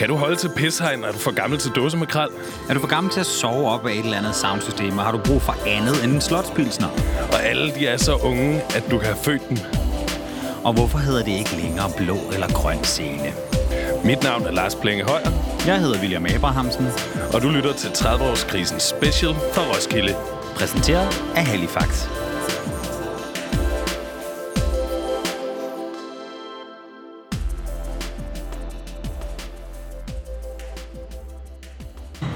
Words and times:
Kan 0.00 0.08
du 0.08 0.16
holde 0.16 0.36
til 0.36 0.50
pishegn? 0.56 1.04
Er 1.04 1.12
du 1.12 1.18
for 1.18 1.30
gammel 1.30 1.58
til 1.58 1.70
dåsemakrel? 1.70 2.28
Er 2.68 2.74
du 2.74 2.80
for 2.80 2.86
gammel 2.86 3.12
til 3.12 3.20
at 3.20 3.26
sove 3.26 3.70
op 3.70 3.86
af 3.86 3.92
et 3.92 3.98
eller 3.98 4.18
andet 4.18 4.34
soundsystem, 4.34 4.98
og 4.98 5.04
har 5.04 5.12
du 5.12 5.18
brug 5.18 5.42
for 5.42 5.56
andet 5.66 6.04
end 6.04 6.12
en 6.12 6.20
slotspilsner? 6.20 6.88
Og 7.32 7.42
alle 7.42 7.74
de 7.74 7.86
er 7.86 7.96
så 7.96 8.14
unge, 8.14 8.62
at 8.74 8.84
du 8.90 8.98
kan 8.98 9.06
have 9.06 9.16
født 9.22 9.48
dem. 9.48 9.58
Og 10.64 10.72
hvorfor 10.72 10.98
hedder 10.98 11.22
det 11.24 11.32
ikke 11.32 11.56
længere 11.56 11.90
blå 11.96 12.16
eller 12.32 12.48
grøn 12.48 12.84
scene? 12.84 13.32
Mit 14.04 14.22
navn 14.22 14.42
er 14.46 14.50
Lars 14.50 14.74
Plenge 14.74 15.04
Højer, 15.04 15.30
Jeg 15.66 15.80
hedder 15.80 16.00
William 16.00 16.26
Abrahamsen, 16.26 16.86
og 17.34 17.42
du 17.42 17.48
lytter 17.48 17.72
til 17.72 17.88
30-årskrisen 17.88 18.78
special 18.78 19.34
fra 19.52 19.62
Roskilde. 19.62 20.14
præsenteret 20.56 21.22
af 21.36 21.44
Halifax. 21.46 22.19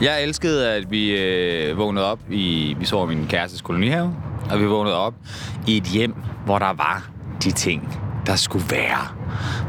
Jeg 0.04 0.22
elskede, 0.22 0.70
at 0.70 0.90
vi 0.90 1.10
øh, 1.18 1.78
vågnede 1.78 2.10
op 2.10 2.18
i... 2.30 2.76
Vi 2.78 2.84
sov 2.84 3.12
i 3.12 3.14
min 3.14 3.26
kærestes 3.26 3.62
kolonihave, 3.62 4.16
og 4.50 4.60
vi 4.60 4.66
vågnede 4.66 4.96
op 4.96 5.14
i 5.66 5.76
et 5.76 5.84
hjem, 5.84 6.14
hvor 6.44 6.58
der 6.58 6.72
var 6.72 7.10
de 7.44 7.50
ting, 7.50 7.98
der 8.26 8.36
skulle 8.36 8.64
være. 8.70 9.08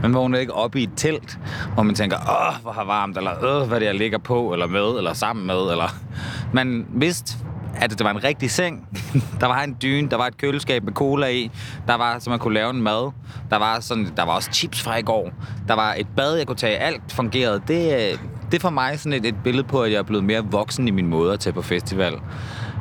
Man 0.02 0.14
vågnede 0.14 0.42
ikke 0.42 0.54
op 0.54 0.76
i 0.76 0.84
et 0.84 0.90
telt, 0.96 1.40
hvor 1.74 1.84
man 1.84 1.96
tænker, 1.96 2.18
åh, 2.18 2.62
hvor 2.62 2.72
har 2.72 2.84
varmt, 2.84 3.18
eller 3.18 3.32
åh, 3.44 3.68
hvad 3.68 3.80
det 3.80 3.86
er, 3.86 3.92
jeg 3.92 4.00
ligger 4.00 4.18
på, 4.18 4.54
eller 4.54 4.68
med, 4.68 4.98
eller 4.98 5.14
sammen 5.14 5.48
med, 5.48 5.72
eller... 5.72 5.96
Man 6.54 6.86
vidste, 6.90 7.38
at 7.76 7.90
det 7.90 8.04
var 8.04 8.12
en 8.12 8.24
rigtig 8.24 8.52
seng. 8.52 8.88
der 9.42 9.48
var 9.48 9.64
en 9.64 9.78
dyne, 9.82 10.10
der 10.10 10.18
var 10.18 10.28
et 10.28 10.38
køleskab 10.38 10.84
med 10.84 10.94
cola 10.94 11.28
i, 11.28 11.52
der 11.88 11.96
var, 11.96 12.20
så 12.20 12.30
man 12.30 12.40
kunne 12.40 12.54
lave 12.54 12.70
en 12.70 12.82
mad. 12.82 13.12
Der 13.50 13.58
var, 13.58 13.80
sådan, 13.80 14.14
der 14.18 14.24
var 14.24 14.34
også 14.34 14.50
chips 14.52 14.82
fra 14.82 14.98
i 14.98 15.02
går. 15.02 15.32
Der 15.68 15.74
var 15.74 15.94
et 15.98 16.08
bad, 16.16 16.36
jeg 16.36 16.48
kunne 16.48 16.56
tage. 16.56 16.78
Alt 16.78 17.12
fungerede. 17.12 17.62
Det, 17.68 18.12
øh, 18.12 18.20
det 18.52 18.58
er 18.58 18.62
for 18.62 18.70
mig 18.70 19.00
sådan 19.00 19.14
et, 19.14 19.26
et 19.26 19.36
billede 19.44 19.68
på, 19.68 19.84
at 19.84 19.92
jeg 19.92 19.98
er 19.98 20.04
blevet 20.04 20.24
mere 20.24 20.46
voksen 20.52 20.88
i 20.88 20.92
min 20.92 21.08
måde 21.08 21.34
at 21.34 21.40
tage 21.40 21.54
på 21.54 21.62
festival. 21.62 22.14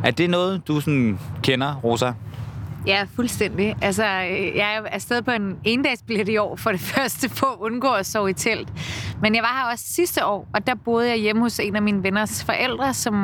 Er 0.05 0.11
det 0.11 0.31
noget, 0.31 0.69
du 0.69 0.81
sådan 0.81 1.19
kender, 1.43 1.75
Rosa? 1.75 2.13
Ja, 2.87 3.07
fuldstændig. 3.17 3.77
Altså, 3.83 4.05
øh, 4.05 4.57
jeg 4.57 4.75
er 4.75 4.81
afsted 4.87 5.23
på 5.23 5.31
en 5.31 5.57
endagsbillet 5.65 6.29
i 6.29 6.37
år 6.37 6.57
for 6.57 6.71
det 6.71 6.81
første 6.95 7.29
for 7.29 7.47
at 7.47 7.57
undgå 7.61 7.89
at 7.89 8.07
sove 8.07 8.31
i 8.31 8.33
telt. 8.33 8.69
Men 9.23 9.35
jeg 9.35 9.43
var 9.43 9.63
her 9.63 9.73
også 9.73 9.85
sidste 9.89 10.27
år, 10.27 10.49
og 10.55 10.67
der 10.67 10.75
boede 10.75 11.09
jeg 11.09 11.19
hjemme 11.19 11.43
hos 11.43 11.61
en 11.61 11.77
af 11.77 11.83
mine 11.83 12.03
venners 12.03 12.45
forældre, 12.45 12.95
som 12.95 13.15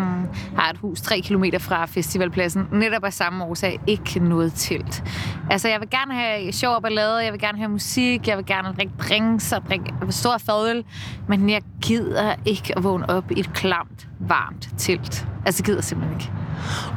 har 0.56 0.70
et 0.70 0.78
hus 0.78 1.00
3 1.00 1.20
km 1.20 1.44
fra 1.58 1.86
festivalpladsen. 1.86 2.68
Netop 2.72 3.04
af 3.04 3.12
samme 3.12 3.44
årsag 3.44 3.80
ikke 3.86 4.20
noget 4.20 4.52
telt. 4.54 5.04
Altså, 5.50 5.68
jeg 5.68 5.80
vil 5.80 5.90
gerne 5.90 6.14
have 6.14 6.52
sjov 6.52 6.74
og 6.74 6.82
ballade, 6.82 7.16
jeg 7.16 7.32
vil 7.32 7.40
gerne 7.40 7.58
have 7.58 7.70
musik, 7.70 8.28
jeg 8.28 8.36
vil 8.36 8.46
gerne 8.46 8.74
drikke 8.76 8.92
drinks 8.98 9.52
og 9.52 9.62
drikke 9.68 9.92
stor 10.10 10.38
fadøl, 10.38 10.84
men 11.28 11.50
jeg 11.50 11.62
gider 11.82 12.34
ikke 12.44 12.74
at 12.76 12.84
vågne 12.84 13.10
op 13.10 13.30
i 13.30 13.40
et 13.40 13.52
klamt, 13.54 14.08
varmt 14.20 14.68
telt. 14.78 15.26
Altså, 15.46 15.62
jeg 15.62 15.66
gider 15.66 15.80
simpelthen 15.80 16.20
ikke. 16.20 16.39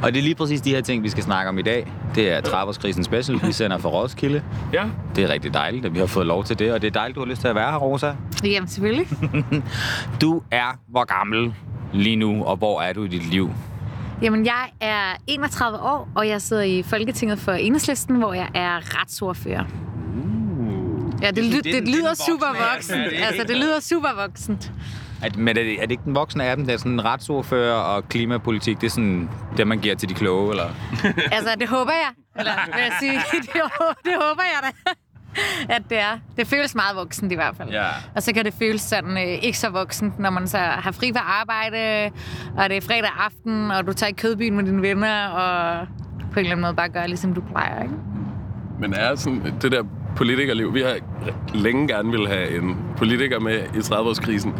Og 0.02 0.12
det 0.12 0.18
er 0.18 0.22
lige 0.22 0.34
præcis 0.34 0.60
de 0.60 0.70
her 0.70 0.80
ting, 0.80 1.02
vi 1.02 1.08
skal 1.08 1.22
snakke 1.22 1.48
om 1.48 1.58
i 1.58 1.62
dag. 1.62 1.92
Det 2.14 2.32
er 2.32 2.40
Traverskrisen 2.40 3.04
Special, 3.04 3.40
vi 3.46 3.52
sender 3.52 3.78
fra 3.78 3.88
Roskilde. 3.88 4.42
Ja. 4.72 4.84
Det 5.16 5.24
er 5.24 5.28
rigtig 5.28 5.54
dejligt, 5.54 5.86
at 5.86 5.94
vi 5.94 5.98
har 5.98 6.06
fået 6.06 6.26
lov 6.26 6.44
til 6.44 6.58
det, 6.58 6.72
og 6.72 6.82
det 6.82 6.86
er 6.86 6.90
dejligt, 6.92 7.14
du 7.14 7.20
har 7.20 7.26
lyst 7.26 7.40
til 7.40 7.48
at 7.48 7.54
være 7.54 7.70
her, 7.70 7.78
Rosa. 7.78 8.12
Jamen, 8.44 8.68
selvfølgelig. 8.68 9.06
Du 10.20 10.42
er 10.50 10.78
hvor 10.88 11.04
gammel 11.04 11.54
lige 11.92 12.16
nu, 12.16 12.44
og 12.44 12.56
hvor 12.56 12.80
er 12.80 12.92
du 12.92 13.04
i 13.04 13.08
dit 13.08 13.30
liv? 13.30 13.50
Jamen, 14.22 14.46
jeg 14.46 14.70
er 14.80 15.16
31 15.26 15.78
år, 15.78 16.08
og 16.14 16.28
jeg 16.28 16.42
sidder 16.42 16.62
i 16.62 16.82
Folketinget 16.82 17.38
for 17.38 17.52
Enhedslisten, 17.52 18.16
hvor 18.16 18.32
jeg 18.34 18.48
er 18.54 19.00
retsordfører. 19.00 19.64
Ja, 21.22 21.30
det, 21.30 21.36
det 21.36 21.52
det, 21.52 21.64
det 21.64 21.76
er 21.76 21.86
lyder 21.86 22.14
super 22.14 22.46
voksent. 22.74 23.00
Altså, 23.22 23.44
det 23.48 23.56
lyder 23.56 23.80
super 23.80 24.08
voksent. 24.22 24.72
Er, 25.22 25.28
men 25.38 25.48
er 25.48 25.62
det, 25.62 25.72
er 25.72 25.80
det 25.80 25.90
ikke 25.90 26.02
den 26.04 26.14
voksne 26.14 26.44
af 26.44 26.56
dem, 26.56 26.66
der 26.66 26.72
er 26.72 26.76
sådan 26.76 27.04
retsordfører 27.04 27.74
og 27.74 28.08
klimapolitik, 28.08 28.80
det 28.80 28.86
er 28.86 28.90
sådan 28.90 29.30
det, 29.56 29.66
man 29.66 29.78
giver 29.78 29.94
til 29.94 30.08
de 30.08 30.14
kloge, 30.14 30.50
eller? 30.50 30.64
Altså, 31.36 31.50
det 31.60 31.68
håber 31.68 31.92
jeg. 31.92 32.10
Eller 32.38 32.52
vil 32.66 32.82
jeg 32.82 32.92
sige, 33.00 33.12
det, 33.42 33.50
det 34.04 34.12
håber 34.20 34.42
jeg 34.42 34.62
da. 34.62 34.90
At 35.68 35.82
det 35.90 35.98
er. 35.98 36.18
Det 36.36 36.46
føles 36.46 36.74
meget 36.74 36.96
voksent 36.96 37.32
i 37.32 37.34
hvert 37.34 37.56
fald. 37.56 37.70
Ja. 37.70 37.86
Og 38.16 38.22
så 38.22 38.32
kan 38.34 38.44
det 38.44 38.54
føles 38.58 38.80
sådan 38.82 39.16
øh, 39.16 39.22
ikke 39.44 39.58
så 39.58 39.68
voksent, 39.70 40.18
når 40.18 40.30
man 40.30 40.48
så 40.48 40.58
har 40.58 40.92
fri 40.92 41.12
fra 41.12 41.40
arbejde, 41.40 42.10
og 42.56 42.68
det 42.68 42.76
er 42.76 42.80
fredag 42.80 43.10
aften, 43.18 43.70
og 43.70 43.86
du 43.86 43.92
tager 43.92 44.10
i 44.10 44.12
kødbyen 44.12 44.56
med 44.56 44.64
dine 44.64 44.82
venner, 44.82 45.26
og 45.28 45.86
på 46.32 46.32
en 46.32 46.38
eller 46.38 46.50
anden 46.50 46.60
måde 46.60 46.74
bare 46.74 46.88
gør, 46.88 47.06
ligesom 47.06 47.34
du 47.34 47.40
plejer, 47.40 47.82
ikke? 47.82 47.94
Men 48.80 48.94
er 48.94 49.14
sådan 49.14 49.54
det 49.62 49.72
der 49.72 49.82
politikerliv, 50.16 50.74
vi 50.74 50.80
har 50.82 50.94
længe 51.54 51.88
gerne 51.88 52.10
vil 52.10 52.28
have 52.28 52.56
en 52.62 52.76
politiker 52.96 53.40
med 53.40 53.58
i 53.74 53.78
30-årskrisen, 53.78 54.50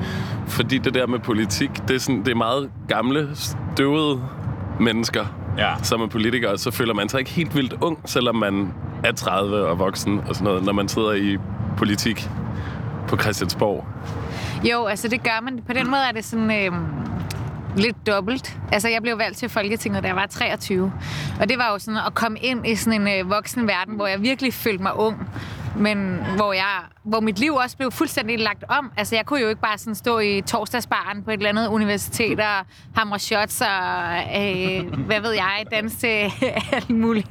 fordi 0.49 0.79
det 0.79 0.95
der 0.95 1.07
med 1.07 1.19
politik, 1.19 1.71
det 1.89 1.95
er, 1.95 2.01
sådan, 2.01 2.25
det 2.25 2.29
er 2.29 2.35
meget 2.35 2.71
gamle, 2.89 3.29
støvede 3.35 4.23
mennesker, 4.81 5.25
Ja. 5.59 5.75
som 5.83 6.01
er 6.01 6.07
politikere, 6.07 6.53
og 6.53 6.59
så 6.59 6.71
føler 6.71 6.95
man 6.95 7.09
sig 7.09 7.19
ikke 7.19 7.31
helt 7.31 7.57
vildt 7.57 7.75
ung, 7.81 7.99
selvom 8.05 8.37
man 8.37 8.73
er 9.05 9.13
30 9.13 9.67
og 9.67 9.79
voksen 9.79 10.21
og 10.29 10.35
sådan 10.35 10.45
noget, 10.45 10.65
når 10.65 10.73
man 10.73 10.89
sidder 10.89 11.13
i 11.13 11.37
politik 11.77 12.29
på 13.09 13.17
Christiansborg. 13.17 13.85
Jo, 14.73 14.85
altså 14.85 15.09
det 15.09 15.23
gør 15.23 15.41
man. 15.43 15.61
På 15.67 15.73
den 15.73 15.91
måde 15.91 16.03
er 16.09 16.13
det 16.13 16.25
sådan 16.25 16.51
øh, 16.51 16.73
lidt 17.77 18.07
dobbelt. 18.07 18.57
Altså 18.73 18.89
jeg 18.89 19.03
blev 19.03 19.19
valgt 19.19 19.39
til 19.39 19.49
Folketinget, 19.49 20.03
da 20.03 20.09
jeg 20.09 20.17
var 20.17 20.27
23. 20.27 20.93
Og 21.41 21.49
det 21.49 21.59
var 21.59 21.73
jo 21.73 21.79
sådan 21.79 22.01
at 22.07 22.15
komme 22.15 22.39
ind 22.39 22.67
i 22.67 22.75
sådan 22.75 23.01
en 23.01 23.21
øh, 23.21 23.31
voksen 23.31 23.67
verden, 23.67 23.95
hvor 23.95 24.07
jeg 24.07 24.23
virkelig 24.23 24.55
følte 24.55 24.83
mig 24.83 24.97
ung. 24.97 25.29
Men 25.77 26.25
hvor, 26.37 26.53
jeg, 26.53 26.79
hvor 27.05 27.21
mit 27.21 27.39
liv 27.39 27.55
også 27.55 27.77
blev 27.77 27.91
fuldstændig 27.93 28.39
lagt 28.39 28.65
om. 28.69 28.91
Altså 28.97 29.17
jeg 29.17 29.27
kunne 29.27 29.41
jo 29.41 29.49
ikke 29.49 29.61
bare 29.61 29.79
sådan 29.79 29.95
stå 29.95 30.19
i 30.19 30.41
torsdagsbaren 30.41 31.23
på 31.23 31.31
et 31.31 31.35
eller 31.37 31.49
andet 31.49 31.69
universitet 31.69 32.41
og 32.41 32.67
hamre 32.97 33.19
shots 33.19 33.61
og, 33.61 33.67
øh, 34.43 34.95
hvad 35.07 35.21
ved 35.21 35.33
jeg, 35.33 35.65
danse 35.73 35.97
til 35.97 36.33
alt 36.73 36.91
muligt 36.91 37.29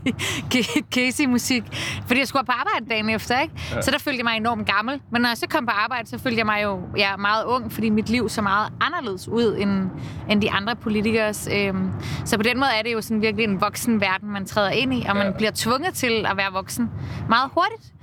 Casey-musik. 0.93 1.63
Fordi 2.07 2.19
jeg 2.19 2.27
skulle 2.27 2.45
på 2.45 2.51
arbejde 2.51 2.85
dagen 2.89 3.09
efter, 3.09 3.39
ikke? 3.41 3.53
Ja. 3.75 3.81
Så 3.81 3.91
der 3.91 3.97
følte 3.99 4.17
jeg 4.17 4.23
mig 4.25 4.37
enormt 4.37 4.67
gammel. 4.67 5.01
Men 5.11 5.21
når 5.21 5.29
jeg 5.29 5.37
så 5.37 5.47
kom 5.49 5.65
på 5.65 5.71
arbejde, 5.71 6.09
så 6.09 6.17
følte 6.19 6.37
jeg 6.37 6.45
mig 6.45 6.63
jo 6.63 6.79
ja, 6.97 7.17
meget 7.17 7.45
ung, 7.45 7.71
fordi 7.71 7.89
mit 7.89 8.09
liv 8.09 8.29
så 8.29 8.41
meget 8.41 8.73
anderledes 8.81 9.27
ud 9.27 9.55
end, 9.59 9.89
end 10.29 10.41
de 10.41 10.51
andre 10.51 10.75
politikers. 10.75 11.47
Øhm, 11.53 11.89
så 12.25 12.37
på 12.37 12.43
den 12.43 12.59
måde 12.59 12.69
er 12.79 12.81
det 12.83 12.93
jo 12.93 13.01
sådan 13.01 13.21
virkelig 13.21 13.43
en 13.43 13.61
voksen 13.61 14.01
verden, 14.01 14.31
man 14.31 14.45
træder 14.45 14.69
ind 14.69 14.93
i, 14.93 15.05
og 15.09 15.15
man 15.15 15.25
Ja. 15.25 15.31
bliver 15.37 15.51
tvunget 15.55 15.93
til 15.93 16.25
at 16.29 16.37
være 16.37 16.51
voksen 16.53 16.91
meget 17.29 17.49
hurtigt. 17.53 17.93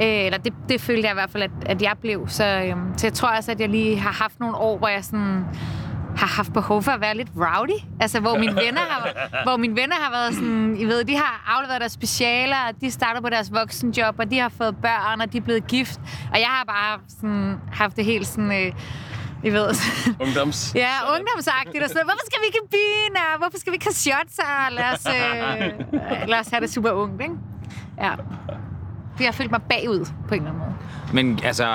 Øh, 0.00 0.06
eller 0.24 0.38
det, 0.38 0.52
det 0.68 0.80
følte 0.80 1.02
jeg 1.02 1.10
i 1.10 1.14
hvert 1.14 1.30
fald, 1.30 1.42
at, 1.42 1.50
at 1.66 1.82
jeg 1.82 1.92
blev. 2.00 2.28
Så, 2.28 2.44
øhm, 2.44 2.98
så 2.98 3.06
jeg 3.06 3.12
tror 3.12 3.28
også, 3.28 3.50
at 3.52 3.60
jeg 3.60 3.68
lige 3.68 3.98
har 3.98 4.12
haft 4.12 4.40
nogle 4.40 4.56
år, 4.56 4.78
hvor 4.78 4.88
jeg 4.88 5.04
sådan 5.04 5.44
har 6.16 6.26
haft 6.26 6.52
behov 6.52 6.82
for 6.82 6.92
at 6.92 7.00
være 7.00 7.16
lidt 7.16 7.28
rowdy. 7.36 7.78
Altså, 8.00 8.20
hvor 8.20 8.38
mine 8.38 8.56
venner 8.56 8.80
har, 8.80 9.10
hvor 9.46 9.56
mine 9.56 9.76
venner 9.76 9.96
har 9.96 10.10
været 10.10 10.34
sådan, 10.34 10.76
I 10.78 10.84
ved, 10.84 11.04
de 11.04 11.16
har 11.16 11.54
afleveret 11.56 11.80
deres 11.80 11.92
specialer, 11.92 12.56
og 12.68 12.80
de 12.80 12.90
starter 12.90 13.20
på 13.20 13.28
deres 13.28 13.52
voksenjob, 13.52 14.14
og 14.18 14.30
de 14.30 14.38
har 14.38 14.48
fået 14.48 14.76
børn, 14.82 15.20
og 15.20 15.32
de 15.32 15.38
er 15.38 15.42
blevet 15.42 15.66
gift. 15.66 16.00
Og 16.32 16.38
jeg 16.40 16.46
har 16.48 16.64
bare 16.64 17.00
sådan, 17.08 17.54
haft 17.72 17.96
det 17.96 18.04
helt 18.04 18.26
sådan, 18.26 18.52
øh, 18.52 18.72
I 19.44 19.50
ved, 19.50 19.74
Ungdoms. 20.20 20.72
Ja, 20.84 20.90
ungdomsagtigt 21.16 21.82
og 21.84 21.88
sådan. 21.88 22.04
Hvorfor 22.04 22.26
skal 22.26 22.40
vi 22.40 22.46
ikke 22.46 22.58
i 22.64 22.68
byen, 22.70 23.16
og 23.16 23.38
hvorfor 23.38 23.58
skal 23.58 23.70
vi 23.72 23.74
ikke 23.74 23.86
have 23.86 23.92
shots, 23.92 24.38
og 24.38 24.72
lad 24.72 24.84
os, 24.94 25.06
øh, 25.06 26.28
lad 26.28 26.38
os 26.40 26.48
have 26.48 26.60
det 26.60 26.72
super 26.72 26.90
ungt, 26.90 27.22
ikke? 27.22 27.34
Ja. 28.00 28.12
Jeg 29.18 29.26
har 29.26 29.32
følt 29.32 29.50
mig 29.50 29.62
bagud 29.62 30.06
på 30.28 30.34
en 30.34 30.40
eller 30.40 30.50
anden 30.52 30.58
måde. 30.58 30.74
Men 31.12 31.40
altså, 31.44 31.66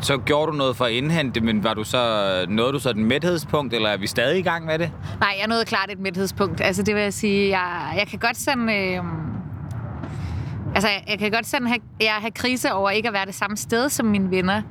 så 0.00 0.18
gjorde 0.18 0.52
du 0.52 0.56
noget 0.56 0.76
for 0.76 0.84
at 0.84 0.92
indhente 0.92 1.34
det, 1.34 1.42
men 1.42 1.64
var 1.64 1.74
du 1.74 1.84
så, 1.84 2.44
nåede 2.48 2.72
du 2.72 2.78
så 2.78 2.90
et 2.90 2.96
mæthedspunkt, 2.96 3.74
eller 3.74 3.88
er 3.88 3.96
vi 3.96 4.06
stadig 4.06 4.38
i 4.38 4.42
gang 4.42 4.66
med 4.66 4.78
det? 4.78 4.90
Nej, 5.20 5.36
jeg 5.38 5.48
nåede 5.48 5.64
klart 5.64 5.90
et 5.90 6.00
mæthedspunkt. 6.00 6.60
Altså, 6.60 6.82
det 6.82 6.94
vil 6.94 7.02
jeg 7.02 7.14
sige, 7.14 7.58
jeg, 7.58 7.94
jeg 7.98 8.06
kan 8.06 8.18
godt 8.18 8.36
sådan... 8.36 8.68
Øh, 8.68 9.04
altså, 10.74 10.88
jeg 11.08 11.18
kan 11.18 11.30
godt 11.30 11.46
sådan 11.46 11.66
have, 11.66 11.80
jeg 12.00 12.12
have 12.20 12.30
krise 12.30 12.72
over 12.72 12.90
ikke 12.90 13.08
at 13.08 13.14
være 13.14 13.26
det 13.26 13.34
samme 13.34 13.56
sted 13.56 13.88
som 13.88 14.06
mine 14.06 14.30
venner. 14.30 14.62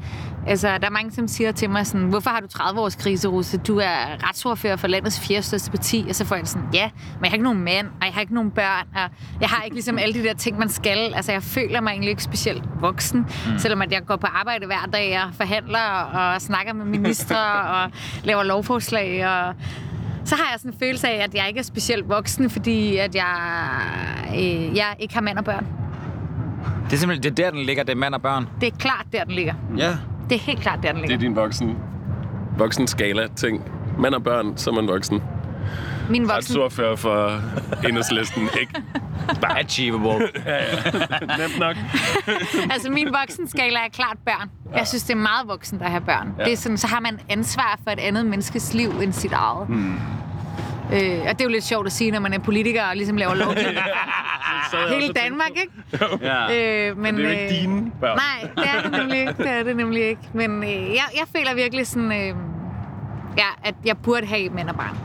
Altså, 0.48 0.68
der 0.68 0.86
er 0.86 0.90
mange, 0.90 1.12
som 1.12 1.28
siger 1.28 1.52
til 1.52 1.70
mig 1.70 1.88
sådan, 1.88 2.08
hvorfor 2.08 2.30
har 2.30 2.40
du 2.40 2.48
30 2.48 2.80
års 2.82 2.96
krise, 2.96 3.28
Russe? 3.28 3.58
Du 3.58 3.78
er 3.78 4.28
retsordfører 4.28 4.76
for 4.76 4.88
landets 4.88 5.20
fjerde 5.20 5.44
største 5.44 5.72
parti. 5.72 6.06
Og 6.10 6.16
så 6.16 6.26
får 6.26 6.36
jeg 6.36 6.48
sådan, 6.48 6.68
ja, 6.74 6.90
men 7.16 7.24
jeg 7.24 7.32
har 7.32 7.36
ikke 7.36 7.44
nogen 7.44 7.64
mand, 7.64 7.88
og 7.88 8.06
jeg 8.06 8.14
har 8.14 8.22
ikke 8.22 8.34
nogen 8.34 8.52
børn, 8.52 8.88
og 8.96 9.10
jeg 9.42 9.50
har 9.50 9.64
ikke 9.64 9.76
ligesom 9.76 9.98
alle 9.98 10.14
de 10.14 10.24
der 10.24 10.34
ting, 10.34 10.60
man 10.60 10.70
skal. 10.70 11.14
Altså, 11.16 11.32
jeg 11.32 11.44
føler 11.44 11.82
mig 11.82 11.92
egentlig 11.92 12.10
ikke 12.10 12.24
specielt 12.24 12.64
voksen, 12.80 13.20
mm. 13.20 13.60
selvom 13.60 13.82
at 13.82 13.92
jeg 13.92 14.06
går 14.06 14.16
på 14.16 14.28
arbejde 14.28 14.66
hver 14.66 14.90
dag 14.94 15.20
og 15.24 15.34
forhandler 15.34 15.90
og 16.14 16.42
snakker 16.42 16.74
med 16.74 16.86
ministre 16.86 17.62
og 17.62 17.92
laver 18.24 18.44
lovforslag 18.44 19.28
og 19.28 19.56
så 20.26 20.36
har 20.36 20.52
jeg 20.52 20.60
sådan 20.60 20.74
en 20.74 20.80
følelse 20.80 21.08
af, 21.08 21.24
at 21.24 21.36
jeg 21.36 21.48
ikke 21.48 21.60
er 21.60 21.64
specielt 21.64 22.10
voksen, 22.10 22.50
fordi 22.50 22.98
at 22.98 23.16
jeg, 23.16 23.36
øh, 24.30 24.78
jeg 24.78 24.96
ikke 25.00 25.14
har 25.14 25.22
mand 25.22 25.38
og 25.38 25.46
børn. 25.46 25.68
Det 26.86 26.94
er 26.94 26.98
simpelthen 26.98 27.24
det 27.24 27.40
er 27.40 27.44
der, 27.44 27.52
den 27.52 27.66
ligger, 27.66 27.84
det 27.84 27.92
er 27.92 27.96
mand 27.96 28.14
og 28.14 28.22
børn. 28.22 28.48
Det 28.62 28.68
er 28.68 28.78
klart, 28.78 29.06
der 29.14 29.24
den 29.24 29.34
ligger. 29.34 29.54
Ja. 29.78 29.98
Det 30.30 30.36
er 30.36 30.39
helt 30.39 30.60
klart, 30.62 30.80
der 30.83 30.92
den 30.92 30.95
Det 31.01 31.04
er 31.04 31.07
ligger. 31.07 31.27
din 31.27 31.36
voksen, 31.36 31.77
voksen 32.57 32.88
skala 32.88 33.27
ting. 33.36 33.63
Mand 34.00 34.16
og 34.16 34.24
børn, 34.24 34.57
så 34.57 34.69
er 34.69 34.74
man 34.74 34.88
voksen. 34.88 35.22
Min 36.10 36.22
voksen... 36.22 36.36
Retsordfører 36.38 36.95
for 36.95 37.42
enhedslisten, 37.88 38.50
ikke? 38.62 38.74
Achievable. 39.60 40.19
Nemt 41.39 41.60
nok. 41.60 41.75
altså, 42.74 42.89
min 42.92 43.07
voksenskala 43.22 43.80
er 43.80 43.89
klart 43.94 44.18
børn. 44.25 44.50
Jeg 44.75 44.88
synes, 44.88 45.04
det 45.04 45.13
er 45.13 45.18
meget 45.18 45.48
voksen, 45.48 45.80
der 45.80 45.86
har 45.89 46.00
børn. 46.00 46.33
Ja. 46.39 46.44
Det 46.44 46.54
er 46.54 46.57
sådan, 46.57 46.77
så 46.77 46.88
har 46.88 47.00
man 47.00 47.19
ansvar 47.30 47.80
for 47.83 47.92
et 47.92 48.00
andet 48.00 48.25
menneskes 48.25 48.74
liv 48.74 48.89
end 49.04 49.13
sit 49.13 49.31
eget. 49.33 49.68
Hmm. 49.68 49.95
Øh, 50.94 51.20
og 51.22 51.30
det 51.30 51.42
er 51.42 51.44
jo 51.44 51.50
lidt 51.50 51.64
sjovt 51.64 51.86
at 51.88 51.92
sige, 51.92 52.12
når 52.12 52.20
man 52.20 52.34
er 52.34 52.40
politiker 52.40 52.84
og 52.84 52.96
ligesom 52.96 53.18
laver 53.18 53.34
lovgivning. 53.36 53.78
Hele 55.00 55.14
Danmark, 55.14 55.50
ikke? 55.50 55.72
Ja. 56.22 56.90
Øh, 56.90 56.98
men, 56.98 57.16
Det 57.16 57.26
er 57.26 57.30
jo 57.30 57.32
ikke 57.40 57.44
øh, 57.44 57.62
dine 57.62 57.92
børn. 58.02 58.18
Nej, 58.18 58.50
det 58.56 58.64
er 58.76 58.82
det 58.82 58.92
nemlig 59.00 59.20
ikke. 59.20 59.34
Det 59.38 59.50
er 59.50 59.64
det 59.64 59.76
nemlig 59.76 60.04
ikke. 60.04 60.22
Men 60.34 60.64
øh, 60.64 60.70
jeg, 60.70 61.04
jeg 61.14 61.24
føler 61.36 61.56
virkelig 61.56 61.88
sådan, 61.88 62.12
øh, 62.12 62.36
ja, 63.38 63.48
at 63.64 63.76
jeg 63.86 63.98
burde 63.98 64.26
have 64.28 64.50
mænd 64.50 64.70
og 64.70 64.76
barn. 64.76 64.98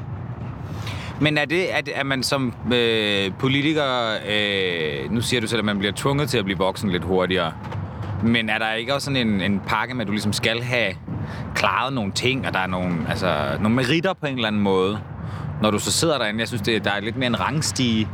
Men 1.20 1.38
er 1.38 1.44
det, 1.44 1.62
at, 1.62 1.88
at 1.88 2.06
man 2.06 2.22
som 2.22 2.54
øh, 2.74 3.32
politiker, 3.38 4.14
øh, 4.28 5.10
nu 5.12 5.20
siger 5.20 5.40
du 5.40 5.46
selv, 5.46 5.58
at 5.58 5.64
man 5.64 5.78
bliver 5.78 5.92
tvunget 5.96 6.30
til 6.30 6.38
at 6.38 6.44
blive 6.44 6.58
voksen 6.58 6.90
lidt 6.90 7.04
hurtigere, 7.04 7.52
men 8.22 8.48
er 8.48 8.58
der 8.58 8.72
ikke 8.72 8.94
også 8.94 9.04
sådan 9.04 9.28
en, 9.28 9.40
en 9.40 9.60
pakke 9.66 9.94
med, 9.94 10.00
at 10.00 10.06
du 10.06 10.12
ligesom 10.12 10.32
skal 10.32 10.62
have 10.62 10.94
klaret 11.54 11.92
nogle 11.92 12.12
ting, 12.12 12.46
og 12.46 12.52
der 12.54 12.58
er 12.58 12.66
nogle, 12.66 12.96
altså, 13.08 13.36
nogle 13.60 13.76
meritter 13.76 14.12
på 14.12 14.26
en 14.26 14.34
eller 14.34 14.48
anden 14.48 14.62
måde, 14.62 14.98
når 15.62 15.70
du 15.70 15.78
så 15.78 15.92
sidder 15.92 16.18
derinde? 16.18 16.40
Jeg 16.40 16.48
synes, 16.48 16.62
det, 16.62 16.84
der 16.84 16.90
er 16.90 17.00
lidt 17.00 17.16
mere 17.16 17.26
en 17.26 17.40
rangstige. 17.40 18.08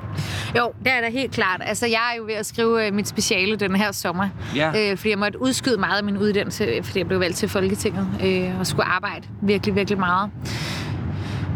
Jo, 0.58 0.72
det 0.84 0.92
er 0.92 1.00
da 1.00 1.10
helt 1.10 1.32
klart. 1.32 1.62
Altså, 1.64 1.86
jeg 1.86 2.10
er 2.12 2.16
jo 2.18 2.24
ved 2.24 2.34
at 2.34 2.46
skrive 2.46 2.86
øh, 2.86 2.94
mit 2.94 3.08
speciale 3.08 3.56
den 3.56 3.76
her 3.76 3.92
sommer. 3.92 4.28
Ja. 4.56 4.90
Øh, 4.90 4.96
fordi 4.96 5.10
jeg 5.10 5.18
måtte 5.18 5.42
udskyde 5.42 5.76
meget 5.76 5.98
af 5.98 6.04
min 6.04 6.18
uddannelse, 6.18 6.82
fordi 6.82 6.98
jeg 6.98 7.06
blev 7.06 7.20
valgt 7.20 7.36
til 7.36 7.48
Folketinget 7.48 8.08
øh, 8.24 8.60
og 8.60 8.66
skulle 8.66 8.86
arbejde 8.86 9.28
virkelig, 9.42 9.74
virkelig 9.74 9.98
meget. 9.98 10.30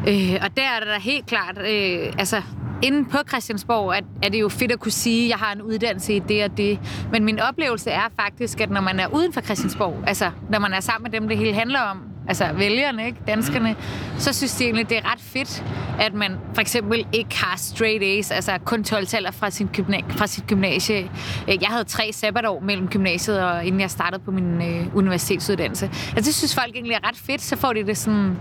Øh, 0.08 0.38
og 0.42 0.56
der 0.56 0.62
er 0.62 0.78
det 0.80 0.88
da 0.88 0.98
helt 1.00 1.26
klart, 1.26 1.58
øh, 1.58 2.12
altså 2.18 2.42
inde 2.82 3.04
på 3.04 3.18
Christiansborg 3.28 3.88
er, 3.88 4.00
er 4.22 4.28
det 4.28 4.40
jo 4.40 4.48
fedt 4.48 4.72
at 4.72 4.80
kunne 4.80 4.92
sige, 4.92 5.24
at 5.24 5.30
jeg 5.30 5.38
har 5.38 5.52
en 5.52 5.62
uddannelse 5.62 6.14
i 6.14 6.18
det 6.18 6.44
og 6.44 6.56
det. 6.56 6.78
Men 7.12 7.24
min 7.24 7.40
oplevelse 7.40 7.90
er 7.90 8.08
faktisk, 8.20 8.60
at 8.60 8.70
når 8.70 8.80
man 8.80 9.00
er 9.00 9.06
uden 9.06 9.32
for 9.32 9.40
Christiansborg, 9.40 10.04
altså 10.06 10.30
når 10.50 10.58
man 10.58 10.72
er 10.72 10.80
sammen 10.80 11.12
med 11.12 11.20
dem, 11.20 11.28
det 11.28 11.38
hele 11.38 11.54
handler 11.54 11.80
om, 11.80 12.09
altså 12.30 12.48
vælgerne, 12.54 13.06
ikke? 13.06 13.18
danskerne, 13.26 13.76
så 14.18 14.32
synes 14.32 14.52
de 14.54 14.64
egentlig, 14.64 14.88
det 14.90 14.98
er 14.98 15.12
ret 15.12 15.20
fedt, 15.20 15.64
at 16.00 16.14
man 16.14 16.32
for 16.54 16.60
eksempel 16.60 17.06
ikke 17.12 17.38
har 17.42 17.56
straight 17.56 18.02
A's, 18.02 18.34
altså 18.34 18.58
kun 18.64 18.84
12 18.84 19.06
taller 19.06 19.30
fra, 19.30 19.50
sin 19.50 19.68
gymna- 19.78 20.04
fra 20.16 20.26
sit 20.26 20.46
gymnasie. 20.46 21.10
Øh, 21.48 21.62
Jeg 21.62 21.68
havde 21.68 21.84
tre 21.84 22.10
sabbatår 22.12 22.60
mellem 22.60 22.88
gymnasiet 22.88 23.42
og 23.44 23.64
inden 23.64 23.80
jeg 23.80 23.90
startede 23.90 24.22
på 24.24 24.30
min 24.30 24.62
øh, 24.62 24.96
universitetsuddannelse. 24.96 25.86
Altså 26.16 26.28
det 26.28 26.34
synes 26.34 26.54
folk 26.54 26.70
egentlig 26.74 26.94
er 26.94 27.08
ret 27.08 27.16
fedt, 27.16 27.42
så 27.42 27.56
får 27.56 27.72
de 27.72 27.86
det 27.86 27.96
sådan, 27.98 28.36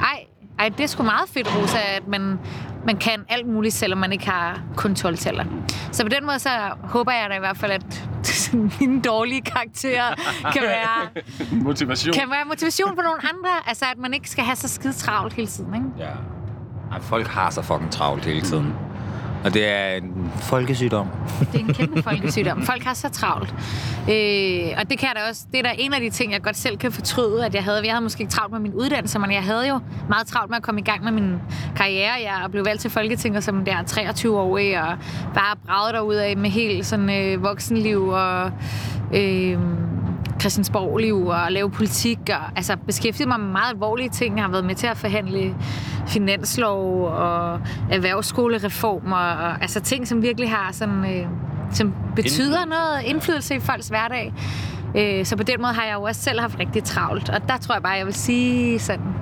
ej, 0.00 0.24
ej, 0.58 0.68
det 0.68 0.80
er 0.80 0.86
sgu 0.86 1.02
meget 1.02 1.28
fedt, 1.28 1.56
Rosa, 1.56 1.78
at 1.96 2.08
man, 2.08 2.38
man 2.86 2.96
kan 2.96 3.20
alt 3.28 3.46
muligt, 3.46 3.74
selvom 3.74 3.98
man 3.98 4.12
ikke 4.12 4.30
har 4.30 4.60
kun 4.76 4.94
12 4.94 5.16
taller. 5.16 5.44
Så 5.92 6.02
på 6.02 6.08
den 6.08 6.26
måde, 6.26 6.38
så 6.38 6.48
håber 6.82 7.12
jeg 7.12 7.26
da 7.30 7.36
i 7.36 7.38
hvert 7.38 7.56
fald, 7.56 7.72
at 7.72 8.07
mine 8.80 9.02
dårlige 9.02 9.40
karakterer 9.42 10.14
kan 10.52 10.62
være, 10.62 11.22
Motivation. 11.68 12.12
kan 12.14 12.30
være 12.30 12.44
motivation 12.46 12.88
for 12.96 13.02
nogle 13.02 13.18
andre. 13.28 13.50
Altså, 13.68 13.84
at 13.92 13.98
man 13.98 14.14
ikke 14.14 14.30
skal 14.30 14.44
have 14.44 14.56
så 14.56 14.68
skide 14.68 14.92
travlt 14.92 15.32
hele 15.32 15.48
tiden, 15.48 15.74
ikke? 15.74 15.86
Ja. 15.98 16.10
Ej, 16.92 17.00
folk 17.00 17.26
har 17.26 17.50
så 17.50 17.62
fucking 17.62 17.90
travlt 17.90 18.24
hele 18.24 18.40
tiden. 18.40 18.74
Og 19.44 19.54
det 19.54 19.68
er 19.68 19.88
en 19.88 20.07
folkesygdom. 20.36 21.06
Det 21.52 21.60
er 21.60 21.64
en 21.64 21.74
kæmpe 21.74 22.02
folkesygdom. 22.02 22.62
Folk 22.62 22.82
har 22.84 22.94
så 22.94 23.08
travlt. 23.08 23.54
Øh, 24.10 24.80
og 24.80 24.90
det 24.90 24.98
kan 24.98 25.08
jeg 25.08 25.12
da 25.16 25.20
også. 25.28 25.44
Det 25.52 25.58
er 25.58 25.62
da 25.62 25.70
en 25.78 25.94
af 25.94 26.00
de 26.00 26.10
ting, 26.10 26.32
jeg 26.32 26.42
godt 26.42 26.56
selv 26.56 26.76
kan 26.76 26.92
fortryde, 26.92 27.46
at 27.46 27.54
jeg 27.54 27.64
havde. 27.64 27.80
Jeg 27.84 27.92
havde 27.92 28.02
måske 28.02 28.20
ikke 28.20 28.32
travlt 28.32 28.52
med 28.52 28.60
min 28.60 28.74
uddannelse, 28.74 29.18
men 29.18 29.32
jeg 29.32 29.42
havde 29.42 29.68
jo 29.68 29.80
meget 30.08 30.26
travlt 30.26 30.50
med 30.50 30.56
at 30.56 30.62
komme 30.62 30.80
i 30.80 30.84
gang 30.84 31.04
med 31.04 31.12
min 31.12 31.34
karriere. 31.76 32.12
Jeg 32.12 32.46
blev 32.50 32.64
valgt 32.64 32.80
til 32.80 32.90
Folketinget 32.90 33.44
som 33.44 33.64
der 33.64 33.82
23 33.82 34.38
år 34.38 34.58
og 34.58 34.98
bare 35.34 35.56
bragede 35.66 35.92
derud 35.92 36.14
af 36.14 36.36
med 36.36 36.50
helt 36.50 36.86
sådan 36.86 37.10
øh, 37.10 37.42
voksenliv 37.42 38.08
og 38.08 38.52
øh, 39.14 39.58
Christiansborg-liv 40.40 41.26
og 41.26 41.52
lave 41.52 41.70
politik 41.70 42.18
og 42.28 42.56
altså 42.56 42.76
beskæftiget 42.86 43.28
mig 43.28 43.40
med 43.40 43.48
meget 43.48 43.72
alvorlige 43.72 44.08
ting. 44.08 44.36
Jeg 44.36 44.44
har 44.44 44.50
været 44.50 44.64
med 44.64 44.74
til 44.74 44.86
at 44.86 44.96
forhandle 44.96 45.54
finanslov 46.06 47.04
og 47.04 47.60
erhvervsskolereformer 47.90 49.16
og 49.16 49.62
altså 49.62 49.80
ting, 49.80 50.08
som 50.08 50.22
virkelig 50.22 50.50
har 50.50 50.72
sådan, 50.72 51.04
øh, 51.04 51.26
som 51.72 51.94
betyder 52.16 52.64
noget 52.64 53.02
indflydelse 53.04 53.54
i 53.54 53.60
folks 53.60 53.88
hverdag. 53.88 54.34
Øh, 54.96 55.24
så 55.26 55.36
på 55.36 55.42
den 55.42 55.62
måde 55.62 55.72
har 55.72 55.84
jeg 55.84 55.94
jo 55.94 56.02
også 56.02 56.20
selv 56.20 56.40
haft 56.40 56.58
rigtig 56.58 56.84
travlt. 56.84 57.28
Og 57.28 57.48
der 57.48 57.56
tror 57.56 57.74
jeg 57.74 57.82
bare, 57.82 57.92
jeg 57.92 58.06
vil 58.06 58.14
sige 58.14 58.78
sådan 58.78 59.14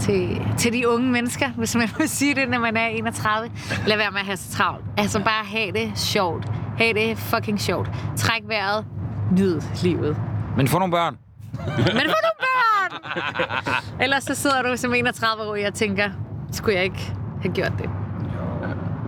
til, 0.00 0.42
til 0.58 0.72
de 0.72 0.88
unge 0.88 1.10
mennesker, 1.12 1.48
hvis 1.48 1.76
man 1.76 1.88
vil 1.98 2.08
sige 2.08 2.34
det, 2.34 2.48
når 2.48 2.58
man 2.58 2.76
er 2.76 2.86
31. 2.86 3.50
Lad 3.86 3.96
være 3.96 4.10
med 4.10 4.20
at 4.20 4.26
have 4.26 4.36
så 4.36 4.52
travlt. 4.52 4.84
Altså 4.96 5.18
bare 5.18 5.44
have 5.44 5.72
det 5.72 5.98
sjovt. 5.98 6.48
Ha' 6.78 6.92
det 6.92 7.18
fucking 7.18 7.60
sjovt. 7.60 7.90
Træk 8.16 8.42
vejret. 8.48 8.84
Nyd 9.30 9.60
livet. 9.82 10.16
Men 10.56 10.68
få 10.68 10.78
nogle 10.78 10.92
børn. 10.92 11.16
Men 11.76 11.84
få 11.86 11.92
nogle 11.92 12.36
børn! 12.38 14.00
Ellers 14.00 14.24
så 14.24 14.34
sidder 14.34 14.62
du 14.62 14.76
som 14.76 14.92
31-årig 14.92 15.66
og 15.66 15.74
tænker, 15.74 16.10
skulle 16.52 16.76
jeg 16.76 16.84
ikke 16.84 17.12
have 17.42 17.54
gjort 17.54 17.72
det? 17.78 17.90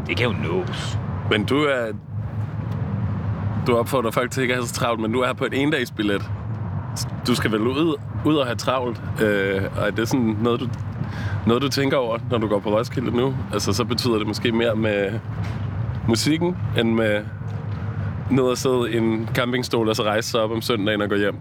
Det 0.07 0.17
kan 0.17 0.27
jo 0.27 0.33
nås. 0.33 0.99
Men 1.31 1.45
du 1.45 1.57
er... 1.59 1.93
Du 3.67 3.77
opfordrer 3.77 4.11
folk 4.11 4.31
til 4.31 4.43
ikke 4.43 4.55
at 4.55 4.59
have 4.59 4.67
så 4.67 4.75
travlt, 4.75 5.01
men 5.01 5.13
du 5.13 5.21
er 5.21 5.27
her 5.27 5.33
på 5.33 5.45
et 5.45 5.55
endagsbillet. 5.55 6.31
Du 7.27 7.35
skal 7.35 7.53
vel 7.53 7.61
ud, 7.61 7.97
ud 8.25 8.37
og 8.37 8.47
have 8.47 8.57
travlt. 8.57 9.03
Øh, 9.23 9.63
og 9.77 9.87
er 9.87 9.91
det 9.91 10.09
sådan 10.09 10.37
noget, 10.41 10.61
du, 10.61 10.69
noget, 11.47 11.63
du 11.63 11.69
tænker 11.69 11.97
over, 11.97 12.19
når 12.31 12.39
du 12.39 12.49
går 12.49 12.59
på 12.59 12.71
Roskilde 12.79 13.17
nu? 13.17 13.35
Altså, 13.53 13.73
så 13.73 13.85
betyder 13.85 14.19
det 14.19 14.27
måske 14.27 14.53
mere 14.53 14.77
med 14.77 15.21
musikken, 16.09 16.57
end 16.79 16.93
med 16.93 17.25
ned 18.31 18.43
og 18.43 18.59
sidde 18.59 18.93
i 18.93 18.97
en 18.97 19.29
campingstol 19.35 19.89
og 19.89 19.97
så 19.97 20.03
rejse 20.03 20.31
sig 20.31 20.41
op 20.41 20.51
om 20.51 20.63
søndagen 20.63 21.01
og 21.03 21.09
gå 21.09 21.15
hjem. 21.17 21.37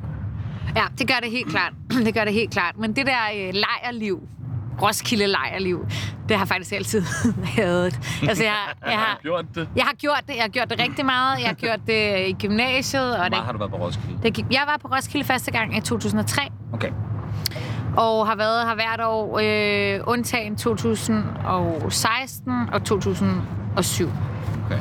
Ja, 0.76 0.84
det 0.98 1.08
gør 1.08 1.16
det 1.24 1.32
helt 1.32 1.48
klart. 1.50 1.74
Det 2.06 2.14
gør 2.14 2.24
det 2.24 2.34
helt 2.34 2.52
klart. 2.52 2.78
Men 2.78 2.96
det 2.96 3.06
der 3.06 3.18
øh, 3.36 3.54
lejerliv, 3.54 4.22
Roskilde 4.82 5.28
lejerliv, 5.28 5.86
det 6.30 6.38
har 6.38 6.44
jeg 6.44 6.48
faktisk 6.48 6.72
altid 6.72 7.02
hadet. 7.58 8.00
Altså, 8.30 8.44
jeg, 8.44 8.54
jeg, 8.86 8.92
Har 9.00 9.06
har, 9.06 9.20
gjort 9.22 9.46
det? 9.56 9.70
jeg 9.76 9.84
har 9.86 9.94
gjort 9.94 10.22
det. 10.28 10.36
Jeg 10.36 10.42
har 10.44 10.50
gjort 10.50 10.70
det 10.70 10.80
rigtig 10.80 11.06
meget. 11.06 11.40
Jeg 11.40 11.48
har 11.48 11.54
gjort 11.66 11.80
det 11.88 12.28
i 12.28 12.34
gymnasiet. 12.42 13.12
Og 13.12 13.16
Hvor 13.18 13.24
det, 13.24 13.32
meget 13.32 13.46
har 13.46 13.52
du 13.52 13.58
været 13.58 13.72
på 13.72 13.78
Roskilde? 13.78 14.18
det 14.24 14.46
jeg 14.52 14.64
var 14.68 14.78
på 14.82 14.88
Roskilde 14.88 15.26
første 15.26 15.52
gang 15.52 15.78
i 15.78 15.82
2003. 15.82 16.42
Okay. 16.74 16.90
og 17.98 18.28
har 18.28 18.36
været 18.36 18.68
her 18.68 18.76
hvert 18.76 19.02
år, 19.04 19.40
øh, 19.44 20.00
undtagen 20.08 20.56
2016 20.56 22.54
og 22.74 22.84
2007. 22.84 24.10
okay. 24.66 24.80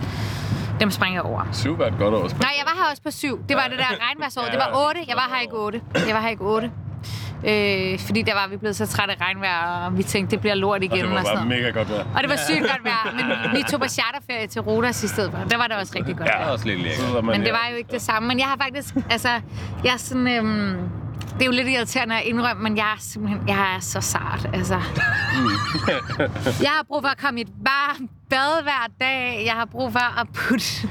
Dem 0.81 0.90
springer 0.90 1.17
jeg 1.23 1.23
over. 1.31 1.43
Syv 1.52 1.78
var 1.78 1.87
et 1.87 1.94
godt 1.99 2.14
år. 2.14 2.20
Nej, 2.23 2.28
jeg 2.58 2.64
var 2.64 2.75
her 2.84 2.90
også 2.90 3.02
på 3.02 3.11
syv. 3.11 3.40
Det 3.49 3.56
var 3.56 3.67
det 3.70 3.78
der 3.78 3.84
regnværsår. 4.08 4.42
Det 4.42 4.59
var 4.59 4.87
otte. 4.88 5.00
Jeg 5.09 5.16
var 5.16 5.30
her 5.35 5.40
ikke 5.42 5.54
otte. 5.56 5.80
Jeg 6.06 6.14
var 6.14 6.21
her 6.21 6.28
ikke 6.28 6.45
otte. 6.45 6.71
Øh, 7.49 7.99
fordi 7.99 8.23
der 8.23 8.35
var 8.35 8.47
vi 8.50 8.56
blevet 8.56 8.76
så 8.76 8.87
trætte 8.87 9.14
af 9.14 9.21
regnvejr, 9.21 9.85
og 9.87 9.99
vi 9.99 10.02
tænkte, 10.02 10.30
det 10.30 10.40
bliver 10.40 10.54
lort 10.54 10.78
Og 10.78 10.85
igen. 10.85 11.04
det 11.04 11.11
var 11.11 11.18
og 11.18 11.26
sådan 11.26 11.37
bare 11.38 11.47
noget. 11.49 11.62
mega 11.62 11.78
godt 11.78 11.90
vejr. 11.90 12.04
Og 12.16 12.23
det 12.23 12.30
var 12.30 12.37
sygt 12.37 12.61
godt 12.61 12.85
vejr, 12.85 13.12
men 13.16 13.56
vi 13.56 13.62
tog 13.71 13.80
på 13.80 13.88
charterferie 13.88 14.47
til 14.47 14.61
Rodas 14.62 15.02
i 15.04 15.09
stedet 15.09 15.30
for. 15.33 15.38
Der 15.49 15.56
var 15.56 15.66
det 15.66 15.76
også 15.76 15.92
rigtig 15.97 16.16
godt 16.16 16.28
Ja. 16.28 16.37
vejr. 16.37 16.47
Er 16.47 16.50
også 16.52 16.66
lidt 16.66 16.80
lækkert. 16.83 17.25
Men 17.25 17.40
det 17.40 17.52
var 17.52 17.66
jo 17.71 17.76
ikke 17.76 17.92
det 17.92 18.02
samme. 18.02 18.28
Men 18.28 18.38
jeg 18.38 18.47
har 18.47 18.56
faktisk, 18.62 18.95
altså, 19.11 19.28
jeg 19.85 19.92
er 19.92 19.97
sådan, 19.97 20.28
øhm, 20.28 20.76
det 21.37 21.43
er 21.43 21.47
jo 21.47 21.52
lidt 21.52 21.69
irriterende 21.69 22.16
at 22.16 22.25
indrømme, 22.25 22.62
men 22.62 22.76
jeg 22.76 22.93
er 22.93 22.97
simpelthen, 23.00 23.49
jeg 23.49 23.75
er 23.76 23.81
så 23.81 24.00
sart, 24.00 24.49
altså. 24.52 24.75
jeg 26.62 26.71
har 26.71 26.83
brug 26.88 27.02
for 27.02 27.09
at 27.09 27.19
komme 27.19 27.40
i 27.40 27.43
et 27.43 27.52
varmt 27.62 28.11
bad 28.31 28.62
hver 28.62 28.87
dag. 29.00 29.43
Jeg 29.47 29.52
har 29.52 29.64
brug 29.64 29.93
for 29.93 30.21
at 30.21 30.26
putte 30.35 30.88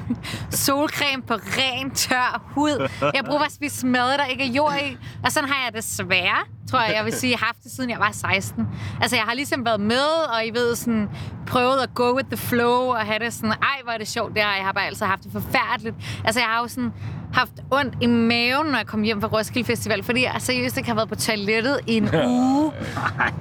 solcreme 0.49 1.21
på 1.21 1.33
ren, 1.33 1.91
tør 1.91 2.43
hud. 2.45 2.89
Jeg 3.01 3.11
har 3.15 3.23
brug 3.23 3.39
for 3.39 3.45
at 3.45 3.51
spise 3.51 3.87
mad, 3.87 4.17
der 4.17 4.25
ikke 4.25 4.43
er 4.43 4.47
jord 4.47 4.75
i. 4.83 4.97
Og 5.23 5.31
sådan 5.31 5.49
har 5.49 5.63
jeg 5.65 5.73
desværre, 5.73 6.43
tror 6.69 6.81
jeg, 6.81 6.95
jeg 6.95 7.05
vil 7.05 7.13
sige, 7.13 7.37
haft 7.37 7.63
det 7.63 7.71
siden 7.71 7.89
jeg 7.89 7.99
var 7.99 8.11
16. 8.11 8.67
Altså, 9.01 9.15
jeg 9.15 9.25
har 9.25 9.33
ligesom 9.33 9.65
været 9.65 9.79
med, 9.79 10.07
og 10.33 10.45
I 10.45 10.49
ved, 10.49 10.75
sådan, 10.75 11.09
prøvet 11.47 11.81
at 11.83 11.93
go 11.93 12.15
with 12.15 12.27
the 12.27 12.37
flow, 12.37 12.81
og 12.81 12.99
have 12.99 13.19
det 13.19 13.33
sådan, 13.33 13.51
ej, 13.51 13.79
hvor 13.83 13.91
er 13.91 13.97
det 13.97 14.07
sjovt, 14.07 14.33
det 14.33 14.43
her. 14.43 14.55
Jeg 14.55 14.65
har 14.65 14.71
bare 14.71 14.85
altid 14.85 15.05
haft 15.05 15.23
det 15.23 15.31
forfærdeligt. 15.31 15.95
Altså, 16.25 16.39
jeg 16.39 16.49
har 16.49 16.59
jo 16.61 16.67
sådan 16.67 16.93
haft 17.35 17.51
ondt 17.71 17.95
i 18.01 18.05
maven, 18.07 18.67
når 18.67 18.77
jeg 18.77 18.85
kom 18.87 19.01
hjem 19.01 19.21
fra 19.21 19.27
Roskilde 19.27 19.67
Festival, 19.67 20.03
fordi 20.03 20.23
jeg 20.23 20.35
seriøst 20.39 20.77
ikke 20.77 20.89
har 20.89 20.95
været 20.95 21.09
på 21.09 21.15
toilettet 21.15 21.79
i 21.87 21.97
en 21.97 22.09
uge. 22.27 22.71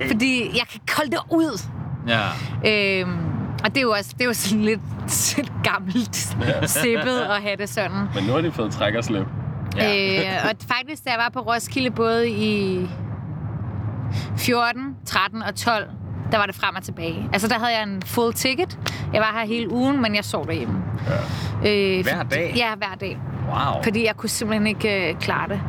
fordi 0.07 0.43
jeg 0.59 0.67
kan 0.73 0.81
kolde 0.97 1.11
det 1.11 1.21
ud. 1.31 1.61
Ja. 2.09 3.01
Øhm, 3.01 3.17
og 3.65 3.69
det 3.71 3.77
er 3.77 3.83
jo 3.83 3.91
også 3.91 4.11
det 4.15 4.21
er 4.21 4.25
jo 4.27 4.33
sådan 4.33 4.65
lidt, 4.65 4.81
lidt 5.37 5.53
gammelt 5.65 6.17
sippet 6.67 7.21
at 7.21 7.43
have 7.43 7.57
det 7.57 7.69
sådan. 7.69 8.07
Men 8.15 8.25
nu 8.25 8.33
har 8.33 8.41
de 8.41 8.53
fået 8.53 8.73
træk 8.73 8.95
og 8.95 9.05
slip. 9.05 9.27
Ja. 9.77 10.17
Øh, 10.45 10.45
og 10.45 10.51
faktisk, 10.77 11.05
da 11.05 11.11
jeg 11.11 11.19
var 11.19 11.29
på 11.33 11.41
Roskilde 11.41 11.91
både 11.91 12.29
i 12.31 12.81
14, 14.37 14.97
13 15.07 15.43
og 15.43 15.55
12, 15.55 15.89
der 16.33 16.39
var 16.39 16.47
det 16.47 16.55
frem 16.55 16.75
og 16.77 16.83
tilbage. 16.83 17.29
Altså, 17.33 17.49
der 17.49 17.59
havde 17.59 17.73
jeg 17.73 17.83
en 17.83 18.03
full 18.07 18.33
ticket. 18.33 18.79
Jeg 19.13 19.21
var 19.21 19.39
her 19.39 19.47
hele 19.47 19.73
ugen, 19.73 20.03
men 20.03 20.15
jeg 20.15 20.25
sov 20.25 20.47
derhjemme. 20.47 20.83
Ja. 21.65 21.99
Øh, 21.99 22.03
Hver 22.03 22.23
dag? 22.23 22.53
Ja, 22.57 22.75
hver 22.75 22.95
dag. 23.01 23.19
Wow. 23.49 23.83
Fordi 23.83 24.07
jeg 24.07 24.17
kunne 24.17 24.29
simpelthen 24.29 24.67
ikke 24.67 25.09
øh, 25.11 25.21
klare 25.21 25.49
det. 25.49 25.61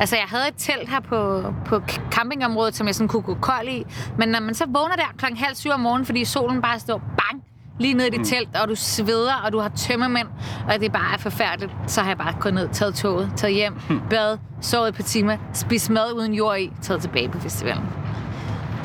Altså, 0.00 0.16
jeg 0.16 0.24
havde 0.28 0.48
et 0.48 0.54
telt 0.58 0.88
her 0.90 1.00
på, 1.00 1.42
på 1.66 1.80
campingområdet, 2.10 2.74
som 2.76 2.86
jeg 2.86 2.94
sådan 2.94 3.08
kunne 3.08 3.22
gå 3.22 3.34
kold 3.34 3.68
i. 3.68 3.84
Men 4.18 4.28
når 4.28 4.40
man 4.40 4.54
så 4.54 4.64
vågner 4.68 4.96
der 4.96 5.14
klokken 5.18 5.38
halv 5.38 5.54
syv 5.54 5.70
om 5.70 5.80
morgenen, 5.80 6.06
fordi 6.06 6.24
solen 6.24 6.62
bare 6.62 6.78
står 6.78 6.98
bang 6.98 7.42
lige 7.78 7.94
ned 7.94 8.06
i 8.06 8.10
dit 8.18 8.26
telt, 8.26 8.56
og 8.56 8.68
du 8.68 8.74
sveder, 8.74 9.34
og 9.44 9.52
du 9.52 9.58
har 9.58 9.68
tømmermænd, 9.68 10.28
og 10.68 10.80
det 10.80 10.92
bare 10.92 11.14
er 11.14 11.18
forfærdeligt, 11.18 11.72
så 11.86 12.00
har 12.00 12.08
jeg 12.08 12.18
bare 12.18 12.34
gået 12.40 12.54
ned, 12.54 12.68
taget 12.68 12.94
toget, 12.94 13.32
taget 13.36 13.54
hjem, 13.54 13.74
bad, 14.10 14.38
sovet 14.60 14.88
et 14.88 14.94
par 14.94 15.02
timer, 15.02 15.36
spist 15.54 15.90
mad 15.90 16.12
uden 16.16 16.34
jord 16.34 16.58
i, 16.58 16.72
taget 16.82 17.02
tilbage 17.02 17.28
på 17.28 17.40
festivalen. 17.40 17.84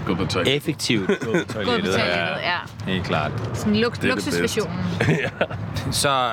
Gå 0.06 0.16
på 0.16 0.26
toilet. 0.26 0.56
Effektivt. 0.56 1.08
Gå 1.08 1.14
på 1.16 1.54
toilettet. 1.54 1.56
toilettet, 1.86 2.02
ja. 2.44 2.58
Helt 2.92 3.04
klart. 3.06 3.32
Sådan 3.54 3.76
luk- 3.76 4.04
luksusversionen. 4.08 4.76
Så, 5.92 6.30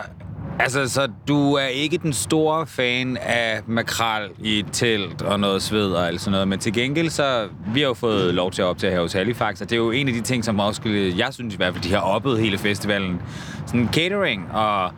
altså, 0.58 0.88
så 0.88 1.08
du 1.28 1.54
er 1.54 1.66
ikke 1.66 1.99
den 1.99 2.12
store 2.12 2.66
fan 2.66 3.16
af 3.16 3.61
makrel 3.66 4.30
i 4.42 4.58
et 4.58 4.66
telt 4.73 5.23
og 5.23 5.40
noget 5.40 5.62
sved 5.62 5.92
og 5.92 6.06
alt 6.06 6.20
sådan 6.20 6.32
noget, 6.32 6.49
men 6.49 6.58
til 6.58 6.73
gengæld 6.73 7.11
så, 7.11 7.49
vi 7.75 7.80
har 7.80 7.88
jo 7.88 7.94
fået 7.94 8.34
lov 8.34 8.50
til 8.50 8.62
at 8.62 8.66
optage 8.66 8.92
her 8.92 9.00
hos 9.00 9.12
Halifax, 9.12 9.61
og 9.61 9.70
det 9.70 9.76
er 9.76 9.80
jo 9.80 9.90
en 9.90 10.08
af 10.08 10.14
de 10.14 10.20
ting, 10.20 10.44
som 10.44 10.61
også, 10.61 10.82
jeg 11.18 11.28
synes 11.30 11.54
i 11.54 11.56
hvert 11.56 11.75
fald, 11.75 11.84
de 11.84 11.92
har 11.92 12.00
oppet 12.00 12.40
hele 12.40 12.58
festivalen. 12.58 13.23
Sådan 13.66 13.88
catering 13.92 14.52
og 14.52 14.90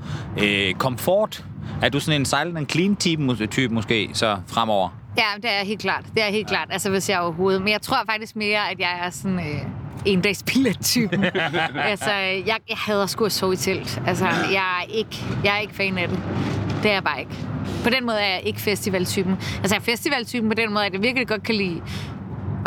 øh, 0.42 0.74
komfort. 0.74 1.44
Er 1.82 1.88
du 1.88 2.00
sådan 2.00 2.20
en 2.20 2.24
silent 2.24 2.58
and 2.58 2.68
clean 2.68 2.96
type, 2.96 3.46
type 3.46 3.74
måske, 3.74 4.10
så 4.12 4.36
fremover? 4.46 4.88
Ja, 5.18 5.24
det 5.36 5.50
er 5.60 5.64
helt 5.64 5.80
klart. 5.80 6.04
Det 6.14 6.22
er 6.22 6.28
helt 6.28 6.48
klart, 6.48 6.68
altså 6.70 6.90
hvis 6.90 7.10
jeg 7.10 7.20
overhovedet. 7.20 7.62
Men 7.62 7.72
jeg 7.72 7.82
tror 7.82 7.96
faktisk 8.10 8.36
mere, 8.36 8.70
at 8.70 8.78
jeg 8.78 9.00
er 9.04 9.10
sådan 9.10 9.38
øh, 9.38 9.62
en 10.06 10.20
dags 10.20 10.44
typen 10.82 11.24
altså, 11.92 12.10
jeg, 12.46 12.56
jeg 12.68 12.76
hader 12.76 13.06
sgu 13.06 13.24
at 13.24 13.32
sove 13.32 13.52
i 13.52 13.56
telt. 13.56 14.02
Altså, 14.06 14.26
jeg 14.52 14.80
er, 14.80 14.92
ikke, 14.94 15.24
jeg 15.44 15.56
er 15.56 15.58
ikke 15.58 15.74
fan 15.74 15.98
af 15.98 16.08
det. 16.08 16.18
Det 16.82 16.90
er 16.90 16.94
jeg 16.94 17.04
bare 17.04 17.20
ikke. 17.20 17.32
På 17.84 17.90
den 17.90 18.06
måde 18.06 18.18
er 18.18 18.34
jeg 18.34 18.42
ikke 18.44 18.60
festivaltypen. 18.60 19.32
Altså, 19.32 19.74
jeg 19.74 19.80
er 19.80 19.84
festivaltypen 19.84 20.48
på 20.48 20.54
den 20.54 20.72
måde, 20.72 20.86
at 20.86 20.92
jeg 20.92 21.02
virkelig 21.02 21.28
godt 21.28 21.42
kan 21.42 21.54
lide 21.54 21.82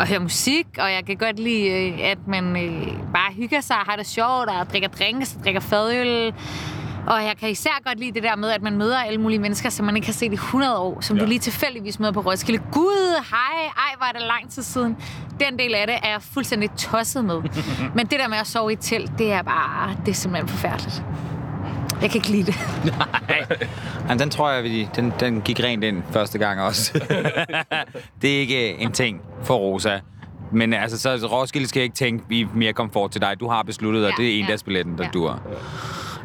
at 0.00 0.08
høre 0.08 0.20
musik, 0.20 0.66
og 0.78 0.92
jeg 0.92 1.02
kan 1.06 1.16
godt 1.16 1.38
lide, 1.38 1.68
øh, 1.68 1.98
at 2.10 2.18
man 2.26 2.64
øh, 2.64 2.86
bare 3.14 3.32
hygger 3.32 3.60
sig 3.60 3.76
og 3.76 3.84
har 3.86 3.96
det 3.96 4.06
sjovt, 4.06 4.48
og 4.48 4.70
drikker 4.70 4.88
drinks, 4.88 5.36
og 5.36 5.44
drikker 5.44 5.60
fadøl. 5.60 6.34
Og 7.06 7.24
jeg 7.24 7.34
kan 7.40 7.50
især 7.50 7.70
godt 7.84 7.98
lide 8.00 8.12
det 8.12 8.22
der 8.22 8.36
med, 8.36 8.50
at 8.50 8.62
man 8.62 8.76
møder 8.78 8.98
alle 8.98 9.20
mulige 9.20 9.38
mennesker, 9.38 9.70
som 9.70 9.86
man 9.86 9.96
ikke 9.96 10.08
har 10.08 10.12
set 10.12 10.30
i 10.32 10.34
100 10.34 10.78
år, 10.78 11.00
som 11.00 11.16
ja. 11.16 11.22
Du 11.22 11.28
lige 11.28 11.38
tilfældigvis 11.38 12.00
møder 12.00 12.12
på 12.12 12.20
Roskilde. 12.20 12.62
Gud, 12.72 13.24
hej, 13.30 13.64
ej, 13.76 13.94
var 13.98 14.10
det 14.12 14.20
lang 14.26 14.50
tid 14.50 14.62
siden. 14.62 14.96
Den 15.40 15.58
del 15.58 15.74
af 15.74 15.86
det 15.86 15.96
er 16.02 16.08
jeg 16.10 16.22
fuldstændig 16.22 16.70
tosset 16.70 17.24
med. 17.24 17.36
Men 17.96 18.06
det 18.06 18.18
der 18.18 18.28
med 18.28 18.36
at 18.38 18.46
sove 18.46 18.70
i 18.70 18.72
et 18.72 18.78
telt, 18.80 19.10
det 19.18 19.32
er 19.32 19.42
bare, 19.42 19.96
det 20.06 20.10
er 20.10 20.14
simpelthen 20.14 20.48
forfærdeligt. 20.48 21.02
Jeg 22.02 22.10
kan 22.10 22.18
ikke 22.18 22.28
lide 22.30 22.46
det. 22.46 22.54
Jamen, 24.08 24.18
den 24.18 24.30
tror 24.30 24.50
jeg, 24.50 24.64
vi, 24.64 24.88
den, 24.96 25.12
den 25.20 25.40
gik 25.40 25.60
rent 25.60 25.84
ind 25.84 26.02
første 26.12 26.38
gang 26.38 26.60
også. 26.60 26.92
det 28.22 28.36
er 28.36 28.40
ikke 28.40 28.78
en 28.78 28.92
ting 28.92 29.20
for 29.42 29.54
Rosa. 29.54 29.98
Men 30.52 30.72
altså, 30.74 30.98
så 30.98 31.26
Roskilde 31.32 31.68
skal 31.68 31.80
jeg 31.80 31.84
ikke 31.84 31.96
tænke, 31.96 32.24
vi 32.28 32.40
er 32.40 32.46
mere 32.54 32.72
komfort 32.72 33.10
til 33.10 33.20
dig. 33.20 33.40
Du 33.40 33.48
har 33.48 33.62
besluttet, 33.62 34.04
at 34.04 34.12
Ja, 34.18 34.22
det 34.22 34.30
er 34.30 34.36
ja. 34.36 34.40
endagsbilletten, 34.42 34.98
der 34.98 35.04
Ja. 35.04 35.10
dur. 35.10 35.40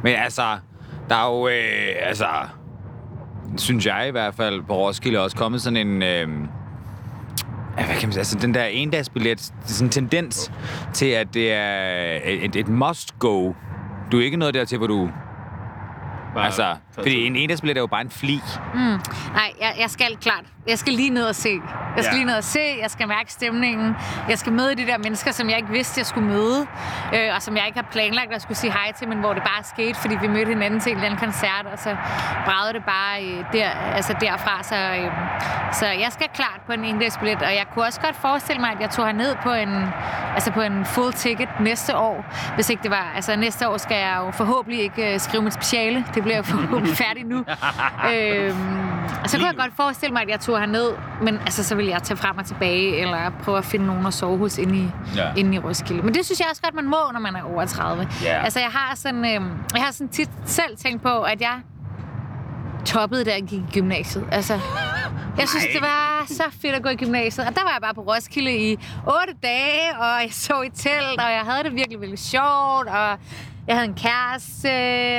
Men 0.06 0.16
altså, 0.16 0.58
der 1.10 1.16
er 1.16 1.26
jo, 1.26 1.48
øh, 1.48 2.08
altså, 2.08 2.28
synes 3.58 3.86
jeg 3.86 4.08
i 4.08 4.12
hvert 4.12 4.36
fald, 4.36 4.62
på 4.62 4.74
Roskilde 4.74 5.20
også 5.20 5.38
kommet 5.38 5.62
sådan 5.62 5.88
en... 5.88 6.04
Øh, 6.04 6.28
ja, 7.78 7.86
hvad 7.86 7.96
kan 7.96 8.08
man 8.08 8.12
sige, 8.12 8.18
altså 8.20 8.40
den 8.40 8.54
der 8.54 8.64
endagsbillet, 8.64 9.38
det 9.38 9.70
er 9.70 9.74
sådan 9.74 9.88
en 9.88 9.92
tendens 9.92 10.52
til, 10.94 11.06
at 11.06 11.34
det 11.34 11.54
er 11.54 12.20
et, 12.24 12.56
et 12.56 12.68
must-go. 12.68 13.54
Du 14.12 14.20
er 14.20 14.24
ikke 14.24 14.38
noget 14.38 14.54
dertil, 14.54 14.78
hvor 14.78 14.88
du... 14.88 15.10
Bare 16.34 16.46
Altså, 16.46 16.76
fordi 16.94 17.28
en 17.28 17.36
endagsbillet 17.36 17.78
er 17.78 17.82
jo 17.82 17.88
bare 17.88 18.02
en 18.02 18.10
fli. 18.10 18.40
Nej, 18.74 19.54
jeg, 19.62 19.76
jeg 19.80 19.90
skal 19.90 20.18
klart. 20.22 20.46
Jeg 20.68 20.80
skal 20.80 20.94
lige 20.94 21.10
ned 21.10 21.24
og 21.26 21.36
se. 21.36 21.62
Jeg 21.96 22.04
skal 22.04 22.14
Ja. 22.16 22.18
lige 22.18 22.26
ned 22.26 22.38
og 22.38 22.44
se, 22.44 22.60
jeg 22.82 22.92
skal 22.92 23.08
mærke 23.08 23.32
stemningen. 23.32 23.96
Jeg 24.30 24.38
skal 24.40 24.52
møde 24.54 24.76
de 24.76 24.86
der 24.86 24.98
mennesker, 24.98 25.32
som 25.32 25.50
jeg 25.50 25.58
ikke 25.58 25.70
vidste, 25.70 26.00
jeg 26.00 26.06
skulle 26.06 26.28
møde. 26.28 26.68
Øh, 27.16 27.36
og 27.36 27.42
som 27.42 27.58
jeg 27.58 27.66
ikke 27.68 27.80
har 27.80 27.88
planlagt 27.92 28.34
at 28.34 28.42
skulle 28.42 28.58
sige 28.58 28.72
hej 28.72 28.92
til, 28.98 29.08
men 29.08 29.18
hvor 29.18 29.34
det 29.34 29.44
bare 29.44 29.64
skete, 29.64 30.00
fordi 30.00 30.16
vi 30.22 30.28
mødte 30.28 30.50
hinanden 30.50 30.80
til 30.80 30.90
en 30.92 30.96
eller 30.98 31.06
anden 31.06 31.20
koncert, 31.20 31.66
og 31.74 31.80
så 31.80 31.96
bragede 32.46 32.74
det 32.74 32.84
bare 32.86 33.24
øh, 33.26 33.44
der, 33.54 33.70
altså 33.96 34.16
derfra. 34.22 34.64
Så, 34.64 34.76
øh, 34.76 35.12
så 35.74 35.86
jeg 35.86 36.08
skal 36.12 36.28
klart 36.34 36.60
på 36.66 36.72
en 36.72 36.84
endagsbillet, 36.84 37.42
og 37.42 37.54
jeg 37.56 37.66
kunne 37.74 37.86
også 37.86 38.02
godt 38.02 38.16
forestille 38.16 38.62
mig, 38.62 38.72
at 38.72 38.80
jeg 38.80 38.90
tog 38.90 39.14
ned 39.14 39.36
på 39.44 39.52
en, 39.54 39.84
altså 40.34 40.52
på 40.52 40.62
en 40.62 40.86
full 40.86 41.14
ticket 41.14 41.50
næste 41.60 41.98
år, 41.98 42.26
hvis 42.56 42.70
ikke 42.70 42.84
det 42.84 42.92
var. 42.92 43.12
Altså 43.16 43.36
næste 43.36 43.70
år 43.70 43.78
skal 43.78 43.98
jeg 43.98 44.18
jo 44.26 44.32
forhåbentlig 44.32 44.82
ikke 44.82 45.14
øh, 45.14 45.20
skrive 45.20 45.44
mit 45.44 45.54
speciale. 45.54 46.06
Det 46.16 46.24
bliver 46.24 46.36
jeg 46.36 46.46
forhåbentlig 46.46 46.98
færdig 46.98 47.24
nu. 47.26 47.38
øhm, 48.14 48.80
og 49.24 49.30
så 49.30 49.38
kunne 49.38 49.48
jeg 49.48 49.56
godt 49.58 49.74
forestille 49.76 50.14
mig, 50.14 50.22
at 50.22 50.30
jeg 50.30 50.40
tog 50.40 50.55
herned, 50.60 50.90
men 51.22 51.38
altså, 51.38 51.64
så 51.64 51.76
vil 51.76 51.86
jeg 51.86 52.04
tage 52.04 52.18
frem 52.18 52.38
og 52.38 52.46
tilbage, 52.46 52.98
eller 53.02 53.32
prøve 53.44 53.58
at 53.58 53.66
finde 53.66 53.86
nogen 53.86 54.06
at 54.06 54.14
sove 54.14 54.38
hos 54.38 54.58
inde 54.58 54.78
i, 54.78 54.88
Ja. 55.16 55.34
inde 55.38 55.56
i 55.56 55.60
Roskilde. 55.60 56.02
Men 56.02 56.14
det 56.14 56.26
synes 56.26 56.40
jeg 56.40 56.48
også 56.50 56.62
godt, 56.62 56.76
man 56.76 56.86
må, 56.86 56.98
når 57.14 57.20
man 57.20 57.36
er 57.36 57.44
over 57.44 57.66
30. 57.66 58.08
Ja. 58.24 58.44
Altså, 58.44 58.60
jeg 58.60 58.70
har 58.70 58.96
sådan, 58.96 59.26
øh, 59.26 59.42
jeg 59.76 59.84
har 59.84 59.92
sådan 59.92 60.08
tit 60.10 60.30
selv 60.46 60.78
tænkt 60.78 61.02
på, 61.04 61.22
at 61.22 61.42
jeg 61.42 61.54
toppede, 62.86 63.26
da 63.26 63.32
jeg 63.34 63.42
gik 63.44 63.60
i 63.60 63.66
gymnasiet. 63.74 64.26
Altså, 64.32 64.54
jeg 65.40 65.50
synes, 65.50 65.66
det 65.74 65.82
var 65.82 66.24
så 66.28 66.44
fedt 66.62 66.76
at 66.76 66.84
gå 66.84 66.90
i 66.90 66.96
gymnasiet. 66.96 67.48
Og 67.48 67.56
der 67.56 67.64
var 67.64 67.72
jeg 67.72 67.82
bare 67.82 67.94
på 67.94 68.02
Roskilde 68.02 68.58
i 68.72 68.80
otte 69.08 69.34
dage, 69.44 69.98
og 70.00 70.06
jeg 70.22 70.30
så 70.32 70.62
i 70.62 70.70
telt, 70.70 71.20
og 71.20 71.32
jeg 71.32 71.42
havde 71.50 71.64
det 71.64 71.72
virkelig, 71.76 72.00
virkelig 72.02 72.20
sjovt, 72.20 72.88
og 72.88 73.18
jeg 73.68 73.76
havde 73.76 73.88
en 73.88 73.94
kæreste, 73.96 74.70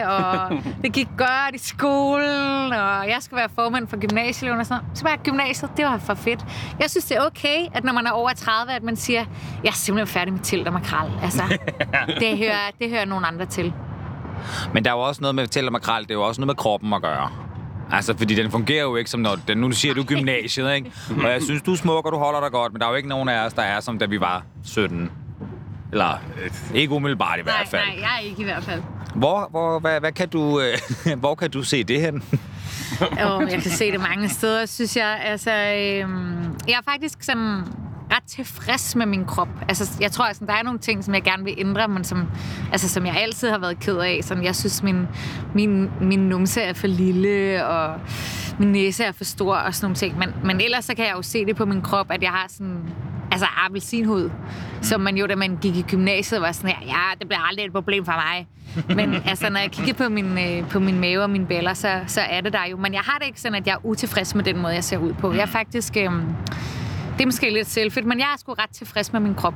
og 0.07 0.51
det 0.83 0.93
gik 0.93 1.09
godt 1.19 1.55
i 1.55 1.59
skolen, 1.59 2.73
og 2.73 3.09
jeg 3.09 3.17
skulle 3.21 3.39
være 3.39 3.49
formand 3.55 3.89
for 3.89 3.97
gymnasieeleven 4.09 4.61
og 4.61 4.67
sådan 4.67 4.83
noget. 4.83 4.99
Så 4.99 5.05
var 5.05 5.11
jeg 5.11 5.19
gymnasiet, 5.19 5.71
det 5.77 5.85
var 5.85 5.99
for 5.99 6.15
fedt. 6.15 6.45
Jeg 6.81 6.91
synes, 6.91 7.05
det 7.05 7.17
er 7.17 7.27
okay, 7.27 7.67
at 7.75 7.85
når 7.85 7.93
man 7.93 8.07
er 8.07 8.11
over 8.11 8.31
30, 8.37 8.73
at 8.73 8.83
man 8.83 8.97
siger, 8.97 9.25
jeg 9.65 9.71
er 9.71 9.75
simpelthen 9.75 10.15
færdig 10.15 10.33
med 10.33 10.41
telt 10.43 10.67
og 10.67 10.73
makrel. 10.73 11.13
Altså, 11.23 11.43
det 12.21 12.39
hører, 12.39 12.71
det 12.79 12.91
hører 12.91 13.05
nogle 13.05 13.27
andre 13.27 13.47
til. 13.47 13.73
Men 14.75 14.85
der 14.85 14.91
er 14.91 14.95
jo 14.95 15.01
også 15.01 15.21
noget 15.21 15.35
med 15.35 15.47
tæl 15.47 15.67
og 15.67 15.73
makrel, 15.73 16.03
det 16.03 16.11
er 16.11 16.15
jo 16.15 16.23
også 16.23 16.41
noget 16.41 16.47
med 16.47 16.55
kroppen 16.55 16.93
at 16.93 17.03
gøre. 17.03 17.31
Altså, 17.93 18.17
fordi 18.19 18.35
den 18.35 18.51
fungerer 18.51 18.83
jo 18.83 18.97
ikke 18.97 19.11
som 19.11 19.21
når... 19.21 19.39
Den, 19.49 19.59
nu 19.59 19.71
siger 19.71 19.95
du 19.95 20.05
gymnasiet, 20.05 20.75
ikke? 20.75 20.93
Og 21.25 21.31
jeg 21.31 21.43
synes, 21.43 21.63
du 21.63 21.73
er 21.73 21.77
smuk, 21.77 22.07
og 22.07 22.13
du 22.13 22.19
holder 22.19 22.41
dig 22.41 22.51
godt, 22.51 22.73
men 22.73 22.81
der 22.81 22.87
er 22.87 22.91
jo 22.91 22.97
ikke 22.97 23.09
nogen 23.09 23.29
af 23.29 23.47
os, 23.47 23.53
der 23.53 23.63
er 23.63 23.81
som 23.81 23.99
da 23.99 24.07
vi 24.07 24.21
var 24.21 24.45
17. 24.65 25.11
Eller 25.97 26.19
ikke 26.75 26.95
umiddelbart 26.95 27.39
i 27.39 27.43
hvert 27.43 27.55
Nej, 27.55 27.67
fald. 27.67 27.83
nej, 27.87 27.99
jeg 28.01 28.17
er 28.17 28.21
ikke 28.21 28.41
i 28.43 28.45
hvert 28.45 28.65
fald. 28.65 28.83
Hvor, 29.15 29.49
hvor, 29.51 29.79
hvad, 29.79 30.01
hvad 30.01 30.13
kan 30.13 30.29
du, 30.29 30.61
øh, 30.61 30.79
hvor 31.23 31.35
kan 31.35 31.51
du 31.51 31.63
se 31.63 31.85
det 31.85 32.01
hen? 32.01 32.23
Jo, 33.23 33.41
jeg 33.41 33.63
kan 33.63 33.71
se 33.71 33.93
det 33.93 34.01
mange 34.01 34.29
steder, 34.29 34.67
synes 34.67 34.97
jeg. 34.97 35.21
Altså, 35.25 35.51
øhm, 35.51 36.43
jeg 36.69 36.75
er 36.75 36.91
faktisk 36.91 37.23
sådan 37.23 37.63
ret 38.13 38.23
tilfreds 38.27 38.97
med 38.97 39.07
min 39.07 39.25
krop. 39.25 39.49
Altså, 39.69 39.97
jeg 40.01 40.13
tror, 40.13 40.25
at 40.25 40.41
der 40.47 40.53
er 40.53 40.63
nogle 40.63 40.79
ting, 40.79 41.05
som 41.05 41.15
jeg 41.15 41.23
gerne 41.23 41.45
vil 41.45 41.55
ændre, 41.59 41.89
men 41.89 42.05
som, 42.05 42.27
altså, 42.73 42.89
som 42.89 43.07
jeg 43.07 43.17
altid 43.17 43.51
har 43.51 43.59
været 43.59 43.81
ked 43.81 43.97
af. 43.97 44.21
Som 44.23 44.43
jeg 44.43 44.57
synes, 44.57 44.83
min, 44.83 45.07
min, 45.55 45.91
min 46.01 46.19
numse 46.19 46.61
er 46.63 46.73
for 46.73 46.87
lille, 46.87 47.67
og 47.67 48.01
min 48.59 48.73
næse 48.73 49.05
er 49.05 49.13
for 49.13 49.25
stor, 49.25 49.57
og 49.57 49.75
sådan 49.75 49.85
nogle 49.85 49.97
ting. 49.97 50.19
Men, 50.19 50.35
men 50.45 50.61
ellers 50.61 50.85
så 50.85 50.95
kan 50.95 51.05
jeg 51.07 51.15
jo 51.17 51.23
se 51.23 51.47
det 51.47 51.57
på 51.57 51.65
min 51.65 51.83
krop, 51.83 52.11
at 52.11 52.23
jeg 52.23 52.31
har 52.31 52.47
sådan 52.49 52.81
altså 53.37 53.47
appelsinhud, 53.57 54.31
som 54.83 55.01
man 55.01 55.17
jo, 55.17 55.27
da 55.27 55.37
man 55.37 55.59
gik 55.63 55.77
i 55.77 55.83
gymnasiet, 55.83 56.41
var 56.41 56.53
sådan 56.53 56.71
her, 56.71 56.87
ja, 56.87 57.19
det 57.19 57.29
bliver 57.29 57.41
aldrig 57.49 57.67
et 57.67 57.73
problem 57.73 58.05
for 58.05 58.13
mig. 58.13 58.47
Men 58.97 59.15
altså, 59.31 59.51
når 59.51 59.61
jeg 59.61 59.71
kigger 59.71 59.95
på 59.95 60.09
min, 60.09 60.39
øh, 60.39 60.69
på 60.69 60.81
min 60.81 61.01
mave 61.01 61.23
og 61.23 61.31
mine 61.31 61.47
bæller, 61.47 61.75
så, 61.75 62.01
så 62.07 62.21
er 62.21 62.41
det 62.41 62.53
der 62.53 62.65
jo. 62.71 62.77
Men 62.77 62.95
jeg 62.95 63.01
har 63.01 63.19
det 63.19 63.27
ikke 63.27 63.41
sådan, 63.41 63.55
at 63.55 63.67
jeg 63.67 63.73
er 63.73 63.87
utilfreds 63.87 64.35
med 64.35 64.45
den 64.45 64.59
måde, 64.59 64.75
jeg 64.75 64.85
ser 64.85 64.99
ud 64.99 65.13
på. 65.13 65.33
Jeg 65.33 65.43
er 65.43 65.47
faktisk... 65.47 65.97
Øh, 65.97 66.11
det 67.17 67.23
er 67.23 67.27
måske 67.27 67.51
lidt 67.51 67.69
selvfedt, 67.69 68.07
men 68.07 68.19
jeg 68.19 68.25
er 68.25 68.39
sgu 68.39 68.53
ret 68.53 68.71
tilfreds 68.71 69.13
med 69.13 69.21
min 69.21 69.35
krop. 69.35 69.55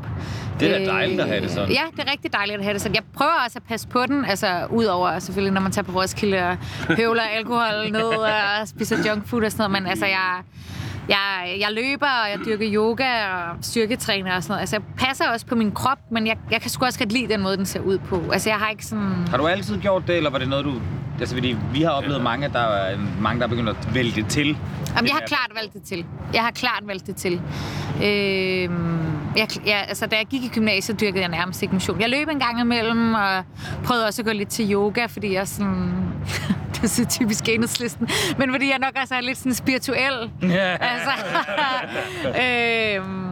Det 0.60 0.74
er 0.74 0.78
da 0.78 0.84
dejligt 0.84 1.20
at 1.20 1.28
have 1.28 1.40
det 1.40 1.50
sådan. 1.50 1.70
Ja, 1.70 1.82
det 1.96 2.00
er 2.06 2.10
rigtig 2.10 2.32
dejligt 2.32 2.58
at 2.58 2.64
have 2.64 2.74
det 2.74 2.82
sådan. 2.82 2.94
Jeg 2.94 3.02
prøver 3.14 3.32
også 3.46 3.58
at 3.58 3.62
passe 3.62 3.88
på 3.88 4.06
den, 4.06 4.24
altså 4.24 4.66
udover 4.70 5.18
selvfølgelig, 5.18 5.52
når 5.52 5.60
man 5.60 5.72
tager 5.72 5.84
på 5.84 6.00
Roskilde 6.00 6.48
og 6.48 6.56
høvler 6.96 7.22
alkohol 7.22 7.92
ned 7.92 8.02
og 8.02 8.68
spiser 8.68 8.96
junkfood 9.08 9.42
og 9.42 9.52
sådan 9.52 9.70
noget, 9.70 9.82
men 9.82 9.90
altså 9.90 10.06
jeg, 10.06 10.42
jeg, 11.10 11.56
jeg 11.60 11.68
løber, 11.72 12.06
og 12.06 12.30
jeg 12.30 12.38
dyrker 12.46 12.66
yoga 12.74 13.26
og 13.26 13.56
styrketræner 13.60 14.36
og 14.36 14.42
sådan 14.42 14.52
noget. 14.52 14.60
Altså 14.60 14.76
jeg 14.76 14.82
passer 14.98 15.28
også 15.28 15.46
på 15.46 15.54
min 15.54 15.72
krop, 15.72 15.98
men 16.10 16.26
jeg, 16.26 16.36
jeg 16.50 16.60
kan 16.60 16.70
sgu 16.70 16.84
også 16.84 16.98
godt 16.98 17.12
lide 17.12 17.28
den 17.32 17.40
måde, 17.40 17.56
den 17.56 17.66
ser 17.66 17.80
ud 17.80 17.98
på. 17.98 18.22
Altså 18.32 18.48
jeg 18.48 18.58
har 18.58 18.70
ikke 18.70 18.86
sådan... 18.86 19.26
Har 19.30 19.36
du 19.36 19.46
altid 19.46 19.78
gjort 19.78 20.06
det, 20.06 20.16
eller 20.16 20.30
var 20.30 20.38
det 20.38 20.48
noget, 20.48 20.64
du... 20.64 20.72
Altså, 21.20 21.34
fordi 21.34 21.56
vi 21.72 21.82
har 21.82 21.90
oplevet 21.90 22.22
mange, 22.22 22.48
der 22.48 22.58
er 22.58 22.98
mange, 23.20 23.40
der 23.40 23.46
er 23.46 23.48
begyndt 23.48 23.68
at 23.68 23.94
vælge 23.94 24.12
det 24.12 24.26
til. 24.26 24.46
Jamen, 24.96 25.08
jeg 25.08 25.14
har 25.14 25.26
klart 25.26 25.50
valgt 25.54 25.72
det 25.72 25.82
til. 25.82 26.04
Jeg 26.34 26.42
har 26.42 26.50
klart 26.50 26.82
valgt 26.86 27.06
det 27.06 27.16
til. 27.16 27.32
Øhm, 27.96 28.98
jeg, 29.36 29.48
jeg, 29.66 29.84
altså, 29.88 30.06
da 30.06 30.16
jeg 30.16 30.26
gik 30.26 30.44
i 30.44 30.48
gymnasiet, 30.48 31.00
dyrkede 31.00 31.20
jeg 31.20 31.28
nærmest 31.28 31.62
ikke 31.62 31.74
motion. 31.74 32.00
Jeg 32.00 32.10
løb 32.10 32.28
en 32.28 32.38
gang 32.38 32.60
imellem, 32.60 33.14
og 33.14 33.44
prøvede 33.84 34.06
også 34.06 34.22
at 34.22 34.26
gå 34.26 34.32
lidt 34.32 34.48
til 34.48 34.72
yoga, 34.72 35.06
fordi 35.06 35.34
jeg 35.34 35.48
sådan... 35.48 35.92
det 36.82 36.84
er 36.84 36.88
så 36.88 37.06
typisk 37.06 37.48
enhedslisten. 37.48 38.08
Men 38.38 38.50
fordi 38.50 38.70
jeg 38.70 38.78
nok 38.78 38.92
også 39.02 39.14
er 39.14 39.20
lidt 39.20 39.38
sådan 39.38 39.54
spirituel. 39.54 40.30
Ja. 40.42 40.76
altså, 40.80 41.10
øhm, 43.02 43.30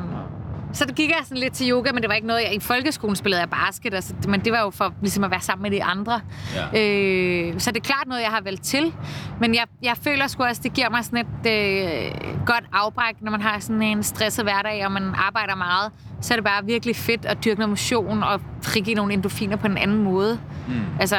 så 0.72 0.84
det 0.84 0.94
gik 0.94 1.08
jeg 1.08 1.18
sådan 1.22 1.38
lidt 1.38 1.52
til 1.52 1.70
yoga, 1.70 1.92
men 1.92 2.02
det 2.02 2.08
var 2.08 2.14
ikke 2.14 2.26
noget, 2.26 2.42
jeg 2.42 2.54
i 2.54 2.60
folkeskolen 2.60 3.16
spillede 3.16 3.40
jeg 3.40 3.50
basket, 3.50 3.94
altså, 3.94 4.14
men 4.28 4.40
det 4.40 4.52
var 4.52 4.60
jo 4.60 4.70
for 4.70 4.94
ligesom 5.00 5.24
at 5.24 5.30
være 5.30 5.40
sammen 5.40 5.62
med 5.62 5.70
de 5.70 5.84
andre. 5.84 6.20
Ja. 6.54 6.64
Øh, 6.64 7.60
så 7.60 7.70
det 7.70 7.76
er 7.76 7.84
klart 7.84 8.06
noget, 8.06 8.22
jeg 8.22 8.30
har 8.30 8.40
valgt 8.40 8.64
til, 8.64 8.94
men 9.40 9.54
jeg, 9.54 9.64
jeg 9.82 9.96
føler 10.02 10.26
sgu 10.26 10.44
også, 10.44 10.60
det 10.64 10.72
giver 10.72 10.90
mig 10.90 11.04
sådan 11.04 11.26
et 11.44 11.50
øh, 11.50 12.10
godt 12.46 12.64
afbræk, 12.72 13.14
når 13.20 13.30
man 13.30 13.40
har 13.40 13.58
sådan 13.58 13.82
en 13.82 14.02
stresset 14.02 14.44
hverdag, 14.44 14.86
og 14.86 14.92
man 14.92 15.14
arbejder 15.14 15.54
meget, 15.54 15.92
så 16.20 16.34
er 16.34 16.36
det 16.36 16.44
bare 16.44 16.64
virkelig 16.64 16.96
fedt 16.96 17.26
at 17.26 17.44
dyrke 17.44 17.58
noget 17.58 17.70
motion 17.70 18.22
og 18.22 18.40
frigive 18.62 18.94
nogle 18.94 19.12
endorfiner 19.12 19.56
på 19.56 19.66
en 19.66 19.78
anden 19.78 20.02
måde. 20.02 20.40
Mm. 20.68 20.74
Altså, 21.00 21.16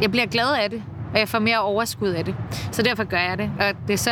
jeg 0.00 0.10
bliver 0.10 0.26
glad 0.26 0.54
af 0.54 0.70
det, 0.70 0.82
og 1.12 1.18
jeg 1.18 1.28
får 1.28 1.38
mere 1.38 1.60
overskud 1.60 2.08
af 2.08 2.24
det. 2.24 2.34
Så 2.72 2.82
derfor 2.82 3.04
gør 3.04 3.18
jeg 3.18 3.38
det. 3.38 3.50
Og 3.60 3.74
det 3.86 3.92
er 3.92 3.98
så, 3.98 4.10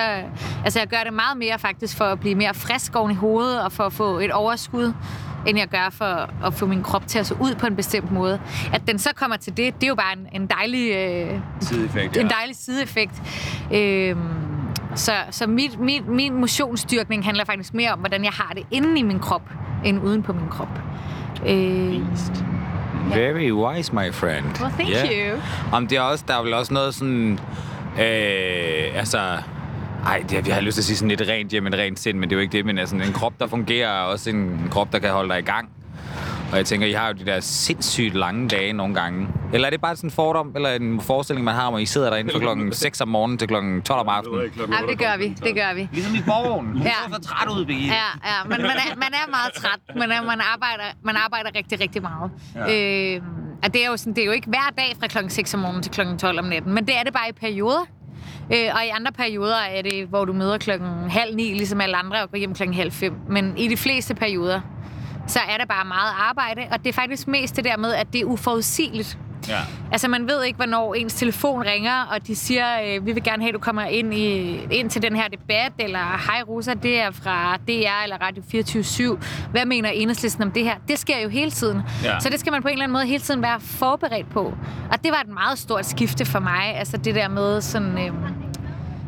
altså 0.64 0.78
jeg 0.78 0.88
gør 0.88 1.04
det 1.04 1.12
meget 1.12 1.36
mere 1.36 1.58
faktisk 1.58 1.96
for 1.96 2.04
at 2.04 2.20
blive 2.20 2.34
mere 2.34 2.54
frisk 2.54 2.96
oven 2.96 3.10
i 3.10 3.14
hovedet, 3.14 3.62
og 3.62 3.72
for 3.72 3.84
at 3.84 3.92
få 3.92 4.18
et 4.18 4.32
overskud, 4.32 4.92
end 5.46 5.58
jeg 5.58 5.68
gør 5.68 5.88
for 5.90 6.46
at 6.46 6.54
få 6.54 6.66
min 6.66 6.82
krop 6.82 7.06
til 7.06 7.18
at 7.18 7.26
se 7.26 7.34
ud 7.40 7.54
på 7.54 7.66
en 7.66 7.76
bestemt 7.76 8.12
måde. 8.12 8.40
At 8.72 8.82
den 8.88 8.98
så 8.98 9.10
kommer 9.14 9.36
til 9.36 9.56
det, 9.56 9.74
det 9.74 9.82
er 9.82 9.88
jo 9.88 9.94
bare 9.94 10.12
en, 10.12 10.42
en 10.42 10.46
dejlig... 10.46 10.90
Øh, 10.90 11.40
Sideeffekt, 11.60 12.16
en 12.16 12.30
dejlig 12.30 12.56
sideeffekt. 12.56 13.22
Øhm, 13.74 14.18
så 14.94 15.12
så 15.30 15.46
mit, 15.46 15.80
mit, 15.80 16.08
min 16.08 16.34
motionsstyrkning 16.34 17.24
handler 17.24 17.44
faktisk 17.44 17.74
mere 17.74 17.92
om, 17.92 17.98
hvordan 17.98 18.24
jeg 18.24 18.32
har 18.32 18.54
det 18.54 18.62
inde 18.70 19.00
i 19.00 19.02
min 19.02 19.18
krop, 19.18 19.50
end 19.84 20.02
uden 20.02 20.22
på 20.22 20.32
min 20.32 20.48
krop. 20.48 20.80
Øh, 21.46 22.00
Very 23.14 23.52
wise, 23.52 23.92
my 23.92 24.10
friend. 24.12 24.44
well, 24.60 24.70
thank 24.72 24.88
Ja. 24.90 25.30
you. 25.32 25.38
Om 25.72 25.86
det 25.86 25.98
er 25.98 26.02
også, 26.02 26.24
der 26.28 26.34
er 26.38 26.42
vel 26.42 26.54
også 26.54 26.74
noget 26.74 26.94
sådan... 26.94 27.38
Øh, 28.00 28.98
altså... 28.98 29.18
Ej, 30.06 30.24
det, 30.30 30.46
jeg 30.48 30.54
har 30.54 30.62
lyst 30.62 30.74
til 30.74 30.80
at 30.80 30.84
sige 30.84 30.96
sådan 30.96 31.10
et 31.10 31.28
rent 31.28 31.50
hjem, 31.50 31.66
et 31.66 31.74
rent 31.74 31.98
sind, 32.00 32.18
men 32.18 32.30
det 32.30 32.34
er 32.36 32.38
jo 32.38 32.42
ikke 32.42 32.52
det. 32.56 32.66
Men 32.66 32.78
altså, 32.78 32.96
en 32.96 33.12
krop, 33.12 33.32
der 33.40 33.46
fungerer, 33.46 33.88
er 33.88 34.02
også 34.02 34.30
en 34.30 34.68
krop, 34.70 34.92
der 34.92 34.98
kan 34.98 35.10
holde 35.10 35.28
dig 35.28 35.38
i 35.38 35.42
gang. 35.42 35.68
Og 36.52 36.56
jeg 36.56 36.66
tænker, 36.66 36.86
I 36.86 36.92
har 36.92 37.06
jo 37.08 37.12
de 37.12 37.26
der 37.26 37.40
sindssygt 37.40 38.14
lange 38.14 38.48
dage 38.48 38.72
nogle 38.72 38.94
gange. 38.94 39.28
Eller 39.52 39.66
er 39.66 39.70
det 39.70 39.80
bare 39.80 39.96
sådan 39.96 40.06
en 40.08 40.10
fordom, 40.10 40.52
eller 40.56 40.70
en 40.70 41.00
forestilling, 41.00 41.44
man 41.44 41.54
har 41.54 41.66
om, 41.66 41.74
at 41.74 41.82
I 41.82 41.86
sidder 41.86 42.10
derinde 42.10 42.32
fra 42.32 42.38
klokken 42.38 42.72
6 42.72 43.00
om 43.00 43.08
morgenen 43.08 43.38
til 43.38 43.48
klokken 43.48 43.82
12 43.82 44.00
om 44.00 44.08
aftenen? 44.08 44.40
Ja, 44.56 44.86
det 44.90 44.98
gør 44.98 45.16
vi. 45.18 45.28
Det 45.44 45.54
gør 45.54 45.74
vi. 45.74 45.88
Ligesom 45.92 46.14
i 46.14 46.22
borgen. 46.26 46.72
Du 46.72 46.78
Ja. 46.82 46.90
så 47.14 47.20
træt 47.20 47.48
ud, 47.58 47.64
Birgitte. 47.64 47.94
Ja, 47.94 48.28
ja, 48.30 48.44
men 48.44 48.62
man 48.62 48.70
er, 48.70 48.96
man 48.96 49.12
er 49.12 49.30
meget 49.30 49.52
træt, 49.54 49.80
men 49.96 50.08
man 50.08 50.40
arbejder, 50.54 50.84
man 51.04 51.16
arbejder 51.16 51.50
rigtig, 51.56 51.80
rigtig 51.80 52.02
meget. 52.02 52.30
Ja. 52.54 53.14
Øh, 53.16 53.22
og 53.64 53.74
det 53.74 53.84
er, 53.84 53.90
jo 53.90 53.96
sådan, 53.96 54.12
det 54.14 54.22
er 54.22 54.26
jo 54.26 54.32
ikke 54.32 54.48
hver 54.48 54.72
dag 54.78 54.96
fra 55.00 55.06
klokken 55.06 55.30
6 55.30 55.54
om 55.54 55.60
morgenen 55.60 55.82
til 55.82 55.92
klokken 55.92 56.18
12 56.18 56.38
om 56.38 56.44
natten, 56.44 56.74
men 56.74 56.86
det 56.86 56.96
er 56.98 57.02
det 57.02 57.12
bare 57.12 57.28
i 57.28 57.32
perioder. 57.32 57.86
Øh, 58.54 58.68
og 58.74 58.84
i 58.86 58.88
andre 58.88 59.12
perioder 59.12 59.56
er 59.56 59.82
det, 59.82 60.06
hvor 60.08 60.24
du 60.24 60.32
møder 60.32 60.58
klokken 60.58 60.88
halv 61.10 61.34
ni, 61.36 61.42
ligesom 61.54 61.80
alle 61.80 61.96
andre, 61.96 62.22
og 62.22 62.30
går 62.30 62.38
hjem 62.38 62.54
klokken 62.54 62.76
halv 62.76 62.92
fem. 62.92 63.12
Men 63.30 63.56
i 63.58 63.68
de 63.68 63.76
fleste 63.76 64.14
perioder, 64.14 64.60
så 65.28 65.38
er 65.48 65.56
der 65.58 65.64
bare 65.64 65.84
meget 65.84 66.12
arbejde, 66.18 66.62
og 66.70 66.78
det 66.78 66.88
er 66.88 66.92
faktisk 66.92 67.28
mest 67.28 67.56
det 67.56 67.64
der 67.64 67.76
med, 67.76 67.94
at 67.94 68.12
det 68.12 68.20
er 68.20 68.24
uforudsigeligt. 68.24 69.18
Ja. 69.48 69.60
Altså, 69.92 70.08
man 70.08 70.28
ved 70.28 70.44
ikke, 70.44 70.56
hvornår 70.56 70.94
ens 70.94 71.14
telefon 71.14 71.62
ringer, 71.62 72.02
og 72.02 72.26
de 72.26 72.36
siger, 72.36 72.66
øh, 72.86 73.06
vi 73.06 73.12
vil 73.12 73.22
gerne 73.22 73.42
have, 73.42 73.48
at 73.48 73.54
du 73.54 73.58
kommer 73.58 73.82
ind, 73.82 74.14
i, 74.14 74.60
ind 74.70 74.90
til 74.90 75.02
den 75.02 75.16
her 75.16 75.28
debat, 75.28 75.72
eller 75.78 75.98
hej 75.98 76.42
Rosa, 76.48 76.74
det 76.74 77.00
er 77.00 77.10
fra 77.10 77.56
DR 77.56 78.02
eller 78.02 78.16
Radio 78.20 78.42
24 78.50 79.18
Hvad 79.50 79.64
mener 79.64 79.88
enhedslisten 79.88 80.42
om 80.42 80.50
det 80.50 80.64
her? 80.64 80.74
Det 80.88 80.98
sker 80.98 81.18
jo 81.18 81.28
hele 81.28 81.50
tiden. 81.50 81.80
Ja. 82.04 82.20
Så 82.20 82.28
det 82.28 82.40
skal 82.40 82.52
man 82.52 82.62
på 82.62 82.68
en 82.68 82.72
eller 82.72 82.84
anden 82.84 82.92
måde 82.92 83.06
hele 83.06 83.20
tiden 83.20 83.42
være 83.42 83.60
forberedt 83.60 84.30
på. 84.30 84.54
Og 84.92 85.04
det 85.04 85.12
var 85.12 85.20
et 85.20 85.28
meget 85.28 85.58
stort 85.58 85.86
skifte 85.86 86.24
for 86.24 86.38
mig, 86.38 86.76
altså 86.76 86.96
det 86.96 87.14
der 87.14 87.28
med 87.28 87.60
sådan... 87.60 87.98
Øh, 87.98 88.12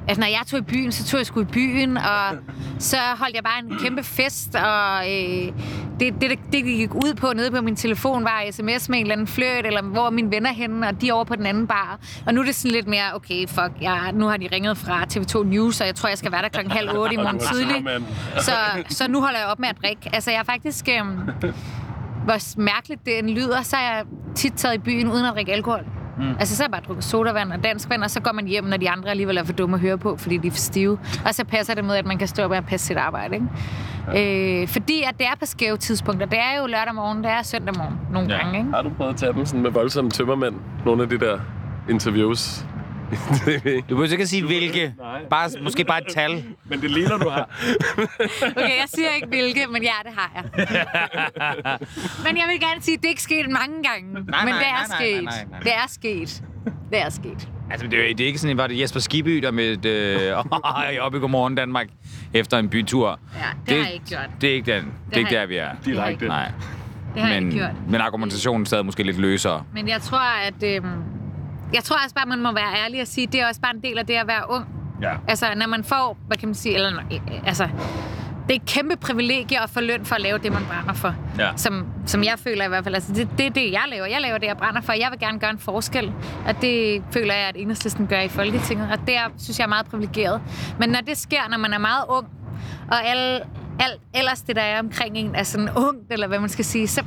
Altså, 0.08 0.20
når 0.20 0.26
jeg 0.26 0.40
tog 0.46 0.58
i 0.58 0.62
byen, 0.62 0.92
så 0.92 1.04
tog 1.04 1.18
jeg 1.18 1.26
sgu 1.26 1.40
i 1.40 1.44
byen, 1.44 1.96
og 1.96 2.36
så 2.78 2.96
holdt 3.16 3.34
jeg 3.34 3.44
bare 3.44 3.58
en 3.64 3.78
kæmpe 3.78 4.02
fest, 4.02 4.54
og 4.54 5.12
øh, 5.12 5.52
det, 6.00 6.14
det, 6.20 6.38
det, 6.52 6.64
gik 6.64 6.94
ud 6.94 7.14
på 7.14 7.32
nede 7.36 7.50
på 7.50 7.60
min 7.60 7.76
telefon, 7.76 8.24
var 8.24 8.44
sms 8.50 8.88
med 8.88 8.98
en 8.98 9.04
eller 9.04 9.12
anden 9.12 9.26
fløjt, 9.26 9.66
eller 9.66 9.82
hvor 9.82 10.06
er 10.06 10.10
mine 10.10 10.30
venner 10.30 10.52
henne, 10.52 10.88
og 10.88 11.00
de 11.00 11.08
er 11.08 11.12
over 11.12 11.24
på 11.24 11.36
den 11.36 11.46
anden 11.46 11.66
bar. 11.66 11.98
Og 12.26 12.34
nu 12.34 12.40
er 12.40 12.44
det 12.44 12.54
sådan 12.54 12.70
lidt 12.70 12.86
mere, 12.86 13.14
okay, 13.14 13.48
fuck, 13.48 13.72
jeg, 13.80 14.10
nu 14.14 14.26
har 14.26 14.36
de 14.36 14.48
ringet 14.52 14.78
fra 14.78 15.04
TV2 15.12 15.44
News, 15.44 15.80
og 15.80 15.86
jeg 15.86 15.94
tror, 15.94 16.08
jeg 16.08 16.18
skal 16.18 16.32
være 16.32 16.42
der 16.42 16.48
klokken 16.48 16.72
halv 16.72 16.98
otte 16.98 17.14
i 17.14 17.16
morgen 17.24 17.38
tidlig. 17.38 17.84
Så, 18.38 18.52
så 18.88 19.08
nu 19.08 19.20
holder 19.20 19.38
jeg 19.38 19.48
op 19.48 19.58
med 19.58 19.68
at 19.68 19.76
drikke. 19.82 20.10
Altså, 20.12 20.30
jeg 20.30 20.38
er 20.38 20.44
faktisk... 20.44 20.88
Øh, 20.88 21.52
hvor 22.24 22.60
mærkeligt 22.60 23.06
det 23.06 23.18
end 23.18 23.30
lyder, 23.30 23.62
så 23.62 23.76
har 23.76 23.82
jeg 23.82 24.04
tit 24.34 24.52
taget 24.52 24.74
i 24.74 24.78
byen 24.78 25.12
uden 25.12 25.24
at 25.24 25.34
drikke 25.34 25.52
alkohol. 25.52 25.84
Mm. 26.20 26.30
Altså, 26.40 26.56
så 26.56 26.62
har 26.62 26.66
jeg 26.68 26.72
bare 26.72 26.82
drukket 26.86 27.04
sodavand 27.04 27.52
og 27.52 27.64
dansk 27.64 27.88
vand, 27.90 28.02
og 28.02 28.10
så 28.10 28.20
går 28.20 28.32
man 28.32 28.46
hjem, 28.46 28.64
når 28.64 28.76
de 28.76 28.90
andre 28.90 29.10
alligevel 29.10 29.36
er 29.36 29.44
for 29.44 29.52
dumme 29.52 29.74
at 29.76 29.80
høre 29.80 29.98
på, 29.98 30.16
fordi 30.16 30.36
de 30.36 30.46
er 30.46 30.50
for 30.50 30.58
stive. 30.58 30.98
Og 31.26 31.34
så 31.34 31.44
passer 31.44 31.74
det 31.74 31.84
med, 31.84 31.94
at 31.96 32.06
man 32.06 32.18
kan 32.18 32.28
stå 32.28 32.42
op 32.42 32.50
og 32.50 32.64
passe 32.64 32.86
sit 32.86 32.96
arbejde, 32.96 33.34
ikke? 33.34 33.46
Ja. 34.14 34.62
Øh, 34.62 34.68
fordi 34.68 35.02
at 35.02 35.14
det 35.18 35.26
er 35.26 35.36
på 35.40 35.46
skæve 35.46 35.76
tidspunkter. 35.76 36.26
Det 36.26 36.38
er 36.38 36.60
jo 36.60 36.66
lørdag 36.66 36.94
morgen, 36.94 37.18
det 37.24 37.30
er 37.32 37.42
søndag 37.42 37.74
morgen 37.78 37.94
nogle 38.12 38.28
Ja. 38.34 38.36
gange, 38.38 38.58
ikke? 38.58 38.70
Har 38.70 38.82
du 38.82 38.90
prøvet 38.96 39.10
at 39.12 39.16
tage 39.16 39.32
dem 39.32 39.46
sådan 39.46 39.62
med 39.62 39.70
voldsomme 39.70 40.10
tømmermænd? 40.10 40.54
Nogle 40.86 41.02
af 41.02 41.08
de 41.08 41.18
der 41.18 41.38
interviews? 41.90 42.64
Du 43.88 43.94
behøver 43.96 44.10
ikke 44.12 44.22
at 44.22 44.28
sige 44.28 44.46
hvilke. 44.46 44.94
Nej. 44.98 45.20
Bare, 45.30 45.50
måske 45.62 45.84
bare 45.84 46.00
et 46.00 46.06
tal. 46.14 46.44
Men 46.64 46.80
det 46.80 46.90
ligner, 46.90 47.18
du 47.18 47.28
har. 47.28 47.48
Okay, 48.56 48.60
jeg 48.60 48.84
siger 48.94 49.08
ikke 49.14 49.26
hvilke, 49.28 49.66
men 49.72 49.82
ja, 49.82 49.92
det 50.04 50.12
har 50.16 50.30
jeg. 50.34 50.44
men 52.26 52.36
jeg 52.36 52.44
vil 52.48 52.60
gerne 52.60 52.82
sige, 52.82 52.94
at 52.94 53.00
det 53.02 53.06
er 53.06 53.10
ikke 53.10 53.22
sket 53.22 53.50
mange 53.50 53.82
gange. 53.82 54.12
Nej, 54.12 54.22
men 54.22 54.54
nej, 54.54 54.58
det 54.58 54.66
er 54.68 54.72
nej, 54.72 54.86
nej, 54.88 54.98
sket. 54.98 55.24
nej, 55.24 55.44
nej. 55.50 55.60
Det 55.60 55.72
er 55.74 55.86
sket. 55.88 56.42
Det 56.90 57.00
er 57.00 57.08
sket. 57.10 57.48
Altså, 57.70 57.86
det 57.86 58.10
er, 58.10 58.14
det 58.14 58.20
er 58.20 58.26
ikke 58.26 58.38
sådan, 58.38 58.56
var 58.56 58.66
det 58.66 58.80
Jesper 58.80 59.00
Skibby, 59.00 59.36
der 59.36 59.50
med 59.50 59.86
øh, 59.86 60.36
oppe 61.04 61.18
i 61.18 61.20
Godmorgen 61.20 61.54
Danmark 61.54 61.86
efter 62.34 62.58
en 62.58 62.68
bytur. 62.68 63.18
Ja, 63.34 63.40
det 63.66 63.76
har 63.78 63.84
jeg 63.84 63.94
ikke 63.94 64.06
gjort. 64.06 64.28
Det 64.40 64.50
er 64.50 64.54
ikke, 64.54 64.74
den, 64.76 64.84
det 65.10 65.14
er 65.14 65.18
ikke 65.18 65.30
der, 65.30 65.38
jeg- 65.38 65.48
vi 65.48 65.56
er. 65.56 65.68
Det 65.84 65.96
har 65.96 66.06
jeg 66.06 66.06
Direkte. 66.06 66.12
ikke. 66.24 66.26
Nej. 66.26 66.50
Det 67.14 67.22
har 67.22 67.28
jeg 67.32 67.42
Men, 67.42 67.52
ikke 67.52 67.64
gjort. 67.64 67.74
men 67.88 68.00
argumentationen 68.00 68.66
stadig 68.66 68.84
måske 68.86 69.02
lidt 69.02 69.18
løsere. 69.18 69.64
Men 69.74 69.88
jeg 69.88 70.00
tror, 70.02 70.18
at... 70.46 70.62
Øhm, 70.62 70.84
jeg 71.74 71.84
tror 71.84 71.96
også 72.04 72.14
bare, 72.14 72.26
man 72.26 72.42
må 72.42 72.52
være 72.52 72.84
ærlig 72.84 73.00
og 73.00 73.06
sige, 73.06 73.26
det 73.26 73.40
er 73.40 73.48
også 73.48 73.60
bare 73.60 73.74
en 73.74 73.82
del 73.82 73.98
af 73.98 74.06
det 74.06 74.14
at 74.14 74.26
være 74.26 74.50
ung. 74.50 74.66
Ja. 75.02 75.12
Altså, 75.28 75.46
når 75.56 75.66
man 75.66 75.84
får, 75.84 76.18
hvad 76.26 76.36
kan 76.36 76.48
man 76.48 76.54
sige, 76.54 76.74
eller, 76.74 77.02
øh, 77.12 77.20
altså, 77.46 77.68
det 78.48 78.56
er 78.56 78.60
et 78.60 78.66
kæmpe 78.66 78.96
privilegie 78.96 79.62
at 79.62 79.70
få 79.70 79.80
løn 79.80 80.04
for 80.04 80.14
at 80.14 80.20
lave 80.20 80.38
det, 80.38 80.52
man 80.52 80.62
brænder 80.68 80.94
for. 80.94 81.14
Ja. 81.38 81.50
Som, 81.56 81.86
som 82.06 82.24
jeg 82.24 82.34
føler 82.38 82.64
i 82.64 82.68
hvert 82.68 82.84
fald. 82.84 82.94
Altså, 82.94 83.12
det, 83.12 83.28
det 83.38 83.46
er 83.46 83.50
det, 83.50 83.72
jeg 83.72 83.82
laver. 83.88 84.06
Jeg 84.06 84.20
laver 84.20 84.38
det, 84.38 84.46
jeg 84.46 84.56
brænder 84.56 84.80
for. 84.80 84.92
Jeg 84.92 85.08
vil 85.10 85.18
gerne 85.18 85.38
gøre 85.38 85.50
en 85.50 85.58
forskel. 85.58 86.12
Og 86.46 86.62
det 86.62 87.02
føler 87.10 87.34
jeg, 87.34 87.48
at 87.48 87.56
enhedslisten 87.56 88.06
gør 88.06 88.20
i 88.20 88.28
Folketinget. 88.28 88.92
Og 88.92 88.98
det 89.06 89.16
er, 89.16 89.28
synes 89.38 89.58
jeg 89.58 89.64
er 89.64 89.68
meget 89.68 89.86
privilegeret. 89.86 90.40
Men 90.78 90.88
når 90.88 91.00
det 91.00 91.16
sker, 91.18 91.48
når 91.50 91.58
man 91.58 91.72
er 91.72 91.78
meget 91.78 92.04
ung, 92.08 92.26
og 92.90 93.06
alle, 93.06 93.40
alt 93.80 94.00
ellers 94.14 94.42
det, 94.42 94.56
der 94.56 94.62
er 94.62 94.78
omkring 94.78 95.16
en, 95.16 95.34
er 95.34 95.42
sådan 95.42 95.68
ungt, 95.76 96.12
eller 96.12 96.26
hvad 96.26 96.40
man 96.40 96.48
skal 96.48 96.64
sige, 96.64 96.88
så, 96.88 97.02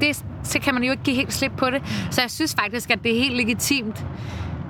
det, 0.00 0.24
så 0.42 0.58
kan 0.60 0.74
man 0.74 0.82
jo 0.84 0.90
ikke 0.90 1.02
give 1.02 1.16
helt 1.16 1.32
slip 1.32 1.52
på 1.56 1.70
det. 1.70 1.82
Så 2.10 2.20
jeg 2.20 2.30
synes 2.30 2.56
faktisk, 2.60 2.90
at 2.90 2.98
det 3.02 3.16
er 3.16 3.18
helt 3.22 3.36
legitimt, 3.36 4.06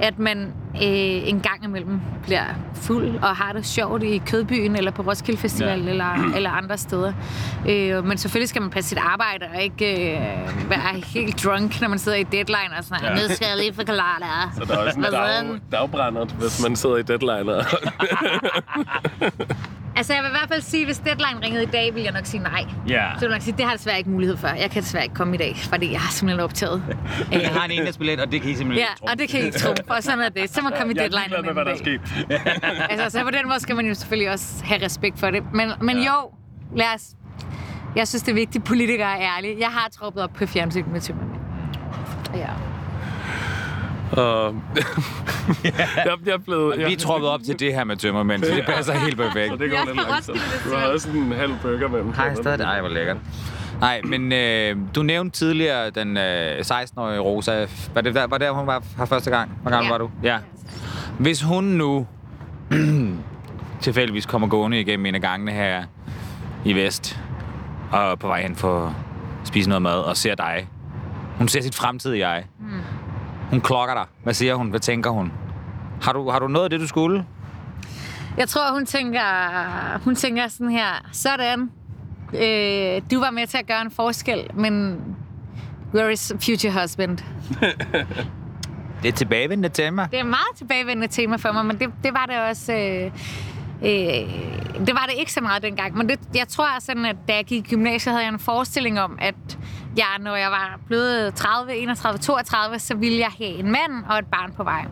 at 0.01 0.19
man 0.19 0.39
øh, 0.75 1.29
en 1.29 1.41
gang 1.41 1.65
imellem 1.65 2.01
bliver 2.23 2.45
fuld 2.75 3.17
og 3.23 3.29
har 3.37 3.53
det 3.53 3.67
sjovt 3.67 4.03
i 4.03 4.23
Kødbyen 4.27 4.77
eller 4.77 4.91
på 4.91 5.03
Roskilde 5.03 5.41
Festival 5.41 5.83
Ja. 5.85 5.91
eller, 5.91 6.33
eller 6.37 6.51
andre 6.51 6.79
steder. 6.79 7.13
Øh, 7.69 8.05
men 8.05 8.19
selvfølgelig 8.19 8.49
skal 8.49 8.63
man 8.63 8.71
passe 8.71 8.89
sit 8.89 8.99
arbejde 8.99 9.47
og 9.55 9.63
ikke 9.63 10.13
øh, 10.17 10.71
være 10.71 11.01
helt 11.15 11.45
drunk, 11.45 11.81
når 11.81 11.89
man 11.89 11.99
sidder 11.99 12.19
i 12.19 12.23
deadline 12.23 12.77
og 12.79 12.85
sådan 12.85 13.05
Ja. 13.05 13.09
ja. 13.11 13.15
Nu 13.15 13.35
skal 13.35 13.47
jeg 13.49 13.57
lige 13.57 13.75
forklare 13.75 14.19
dig. 14.21 14.55
Så 14.55 14.65
der 14.65 14.75
er 14.81 14.87
også 14.87 14.99
en 14.99 15.05
dag, 15.71 15.81
dagbrænder, 15.81 16.25
hvis 16.25 16.63
man 16.63 16.77
sidder 16.77 16.97
i 16.97 17.03
deadline. 17.03 17.53
Altså 19.97 20.15
jeg 20.15 20.23
vil 20.23 20.29
i 20.29 20.33
hvert 20.39 20.49
fald 20.49 20.63
sige, 20.63 20.85
hvis 20.85 20.99
deadline 20.99 21.41
ringede 21.45 21.63
i 21.63 21.67
dag, 21.67 21.95
vil 21.95 22.03
jeg 22.03 22.13
nok 22.13 22.27
sige 22.27 22.43
nej. 22.43 22.65
Ja. 22.89 23.11
Så 23.15 23.21
vil 23.21 23.27
jeg 23.29 23.31
nok 23.37 23.43
sige, 23.43 23.57
det 23.57 23.65
har 23.65 23.73
jeg 23.73 23.79
desværre 23.79 23.99
ikke 23.99 24.11
mulighed 24.11 24.37
for. 24.37 24.49
Jeg 24.49 24.71
kan 24.71 24.83
desværre 24.83 25.05
ikke 25.05 25.15
komme 25.15 25.35
i 25.35 25.39
dag, 25.39 25.57
fordi 25.71 25.93
jeg 25.93 26.01
har 26.01 26.11
simpelthen 26.13 26.41
optaget. 26.45 26.83
Jeg 27.33 27.51
har 27.51 27.65
en 27.65 27.71
endagsbillet, 27.71 28.21
og 28.21 28.33
det 28.33 28.43
kan 28.43 28.51
I 28.51 28.55
simpelthen 28.55 28.87
Ja, 29.05 29.11
og 29.13 29.19
det 29.19 29.29
kan 29.29 29.41
I 29.41 29.45
ikke 29.45 29.59
tro. 29.59 29.75
Og 29.89 30.03
sådan 30.03 30.21
er 30.21 30.29
det. 30.29 30.51
Så 30.51 30.63
må 30.63 30.69
man 30.69 30.79
komme 30.79 30.93
i 30.93 30.97
jeg 30.97 31.05
er 31.05 31.09
deadline 31.09 31.29
ligeglad 31.29 31.51
en 31.51 31.55
med, 31.57 31.65
hvad 31.65 32.39
der 32.39 32.79
er. 32.79 32.89
Altså, 32.91 33.19
så 33.19 33.25
på 33.25 33.31
den 33.31 33.49
måde 33.49 33.61
skal 33.61 33.77
man 33.77 33.87
jo 33.87 33.95
selvfølgelig 33.95 34.31
også 34.33 34.65
have 34.65 34.85
respekt 34.85 35.19
for 35.19 35.31
det. 35.31 35.43
Men, 35.55 35.73
men 35.81 35.97
Ja. 35.97 36.03
ja. 36.03 36.09
jo, 36.09 36.31
lad 36.77 36.87
os... 36.95 37.03
Jeg 37.97 38.09
synes, 38.09 38.23
det 38.23 38.31
er 38.31 38.35
vigtigt, 38.35 38.63
at 38.63 38.69
politikere 38.69 39.19
er 39.21 39.31
ærlige. 39.37 39.57
Jeg 39.61 39.69
har 39.69 39.89
troppet 39.89 40.23
op 40.23 40.31
på 40.33 40.47
fjernsyn 40.47 40.85
med 40.93 41.01
tømmermænd. 41.01 41.41
Ja. 42.35 42.49
Og... 44.13 44.55
jeg, 45.65 45.73
jeg 46.27 46.33
er 46.33 46.39
blevet... 46.39 46.79
Jeg, 46.79 46.87
Vi 46.89 46.93
er 46.93 46.97
troppet 46.99 47.29
op 47.31 47.41
til 47.43 47.59
det 47.61 47.75
her 47.75 47.85
med 47.85 47.97
tømmermænd, 47.97 48.45
så 48.45 48.55
det 48.55 48.65
passer 48.67 48.93
helt 48.93 49.17
perfekt. 49.17 49.51
Så 49.51 49.57
det 49.57 49.71
går 49.71 49.77
Jeg 49.77 49.87
lidt 49.87 49.99
er 49.99 50.09
langsomt. 50.11 50.39
Du 50.65 50.77
har 50.77 50.87
også 50.87 51.09
en 51.11 51.33
halv 51.33 51.53
burger 51.63 51.89
mellem. 51.89 52.13
Hej, 52.13 52.35
stadig. 52.35 52.61
Ej, 52.65 52.81
hvor 52.81 52.89
lækkert. 52.91 53.17
Nej, 53.81 54.01
men 54.05 54.33
øh, 54.33 54.77
du 54.95 55.03
nævnte 55.03 55.39
tidligere 55.39 55.91
den 55.91 56.17
øh, 56.17 56.59
16-årige 56.59 57.21
Rosa. 57.21 57.67
Var 57.95 58.01
det 58.01 58.15
der, 58.15 58.27
var 58.27 58.39
der, 58.39 58.51
hun 58.51 58.67
var 58.67 58.83
her 58.99 59.05
første 59.05 59.31
gang? 59.31 59.51
Hvor 59.63 59.71
gammel 59.71 59.87
Ja. 59.87 59.93
var 59.93 59.99
du? 59.99 60.11
Ja. 60.23 60.39
Hvis 61.19 61.43
hun 61.43 61.65
nu 61.65 62.07
tilfældigvis 63.81 64.27
kommer 64.27 64.49
gående 64.49 64.81
igennem 64.81 65.07
en 65.07 65.15
af 65.15 65.21
gangene 65.21 65.53
her 65.53 65.85
i 66.65 66.73
Vest, 66.73 67.21
og 67.93 68.19
på 68.19 68.27
vej 68.27 68.43
hen 68.43 68.57
for 68.57 68.87
at 68.87 68.93
spise 69.49 69.69
noget 69.69 69.83
mad, 69.83 69.99
og 69.99 70.17
ser 70.17 70.35
dig. 70.35 70.69
Hun 71.39 71.49
ser 71.49 71.63
sit 71.63 71.75
fremtidige 71.75 72.29
jeg. 72.29 72.45
Mm. 72.61 72.76
Hun 73.51 73.61
klokker 73.61 73.95
dig. 73.95 74.05
Hvad 74.23 74.35
siger 74.35 74.55
hun? 74.55 74.71
Hvad 74.71 74.81
tænker 74.81 75.11
hun? 75.11 75.33
Har 76.03 76.13
du, 76.13 76.31
har 76.31 76.39
du 76.39 76.49
noget 76.49 76.65
af 76.65 76.71
det, 76.71 76.81
du 76.81 76.87
skulle? 76.87 77.25
Jeg 78.37 78.49
tror, 78.49 78.73
hun 78.73 78.87
tænker, 78.87 79.21
hun 80.05 80.15
tænker 80.15 80.49
sådan 80.49 80.71
her, 80.71 81.09
sådan, 81.13 81.71
øh, 82.35 83.03
du 83.11 83.21
var 83.21 83.31
med 83.31 83.47
til 83.47 83.59
at 83.59 83.67
gøre 83.67 83.83
en 83.83 83.91
forskel, 83.91 84.51
men 84.55 85.01
where 85.95 86.13
is 86.13 86.33
future 86.41 86.81
husband? 86.81 87.19
Det 89.03 89.05
er 89.05 89.09
et 89.09 89.15
tilbagevendende 89.15 89.69
tema. 89.69 90.09
Det 90.11 90.17
er 90.19 90.23
et 90.25 90.27
meget 90.27 90.57
tilbagevendende 90.57 91.09
tema 91.09 91.37
for 91.37 91.53
mig, 91.53 91.67
men 91.67 91.79
det, 91.79 91.89
det 92.05 92.15
var 92.15 92.27
det 92.27 92.51
også... 92.51 92.73
Øh, 92.73 93.11
øh, 93.83 94.87
det 94.87 94.95
var 94.95 95.07
det 95.09 95.15
ikke 95.19 95.33
så 95.33 95.41
meget 95.41 95.63
dengang, 95.63 95.97
men 95.97 96.09
det, 96.09 96.21
jeg 96.35 96.49
tror 96.49 96.81
sådan, 96.81 97.05
at 97.05 97.17
da 97.29 97.35
jeg 97.35 97.45
gik 97.45 97.67
i 97.67 97.71
gymnasiet, 97.71 98.13
havde 98.13 98.25
jeg 98.25 98.33
en 98.33 98.39
forestilling 98.39 99.01
om, 99.01 99.19
at 99.21 99.59
jeg, 99.97 100.07
når 100.21 100.37
jeg 100.37 100.51
var 100.51 100.81
blevet 100.87 101.35
30, 101.35 101.77
31, 101.77 102.19
32, 102.19 102.79
så 102.79 102.95
ville 102.97 103.19
jeg 103.19 103.31
have 103.39 103.51
en 103.51 103.71
mand 103.71 104.05
og 104.09 104.19
et 104.19 104.27
barn 104.27 104.53
på 104.53 104.65
vej. 104.65 104.87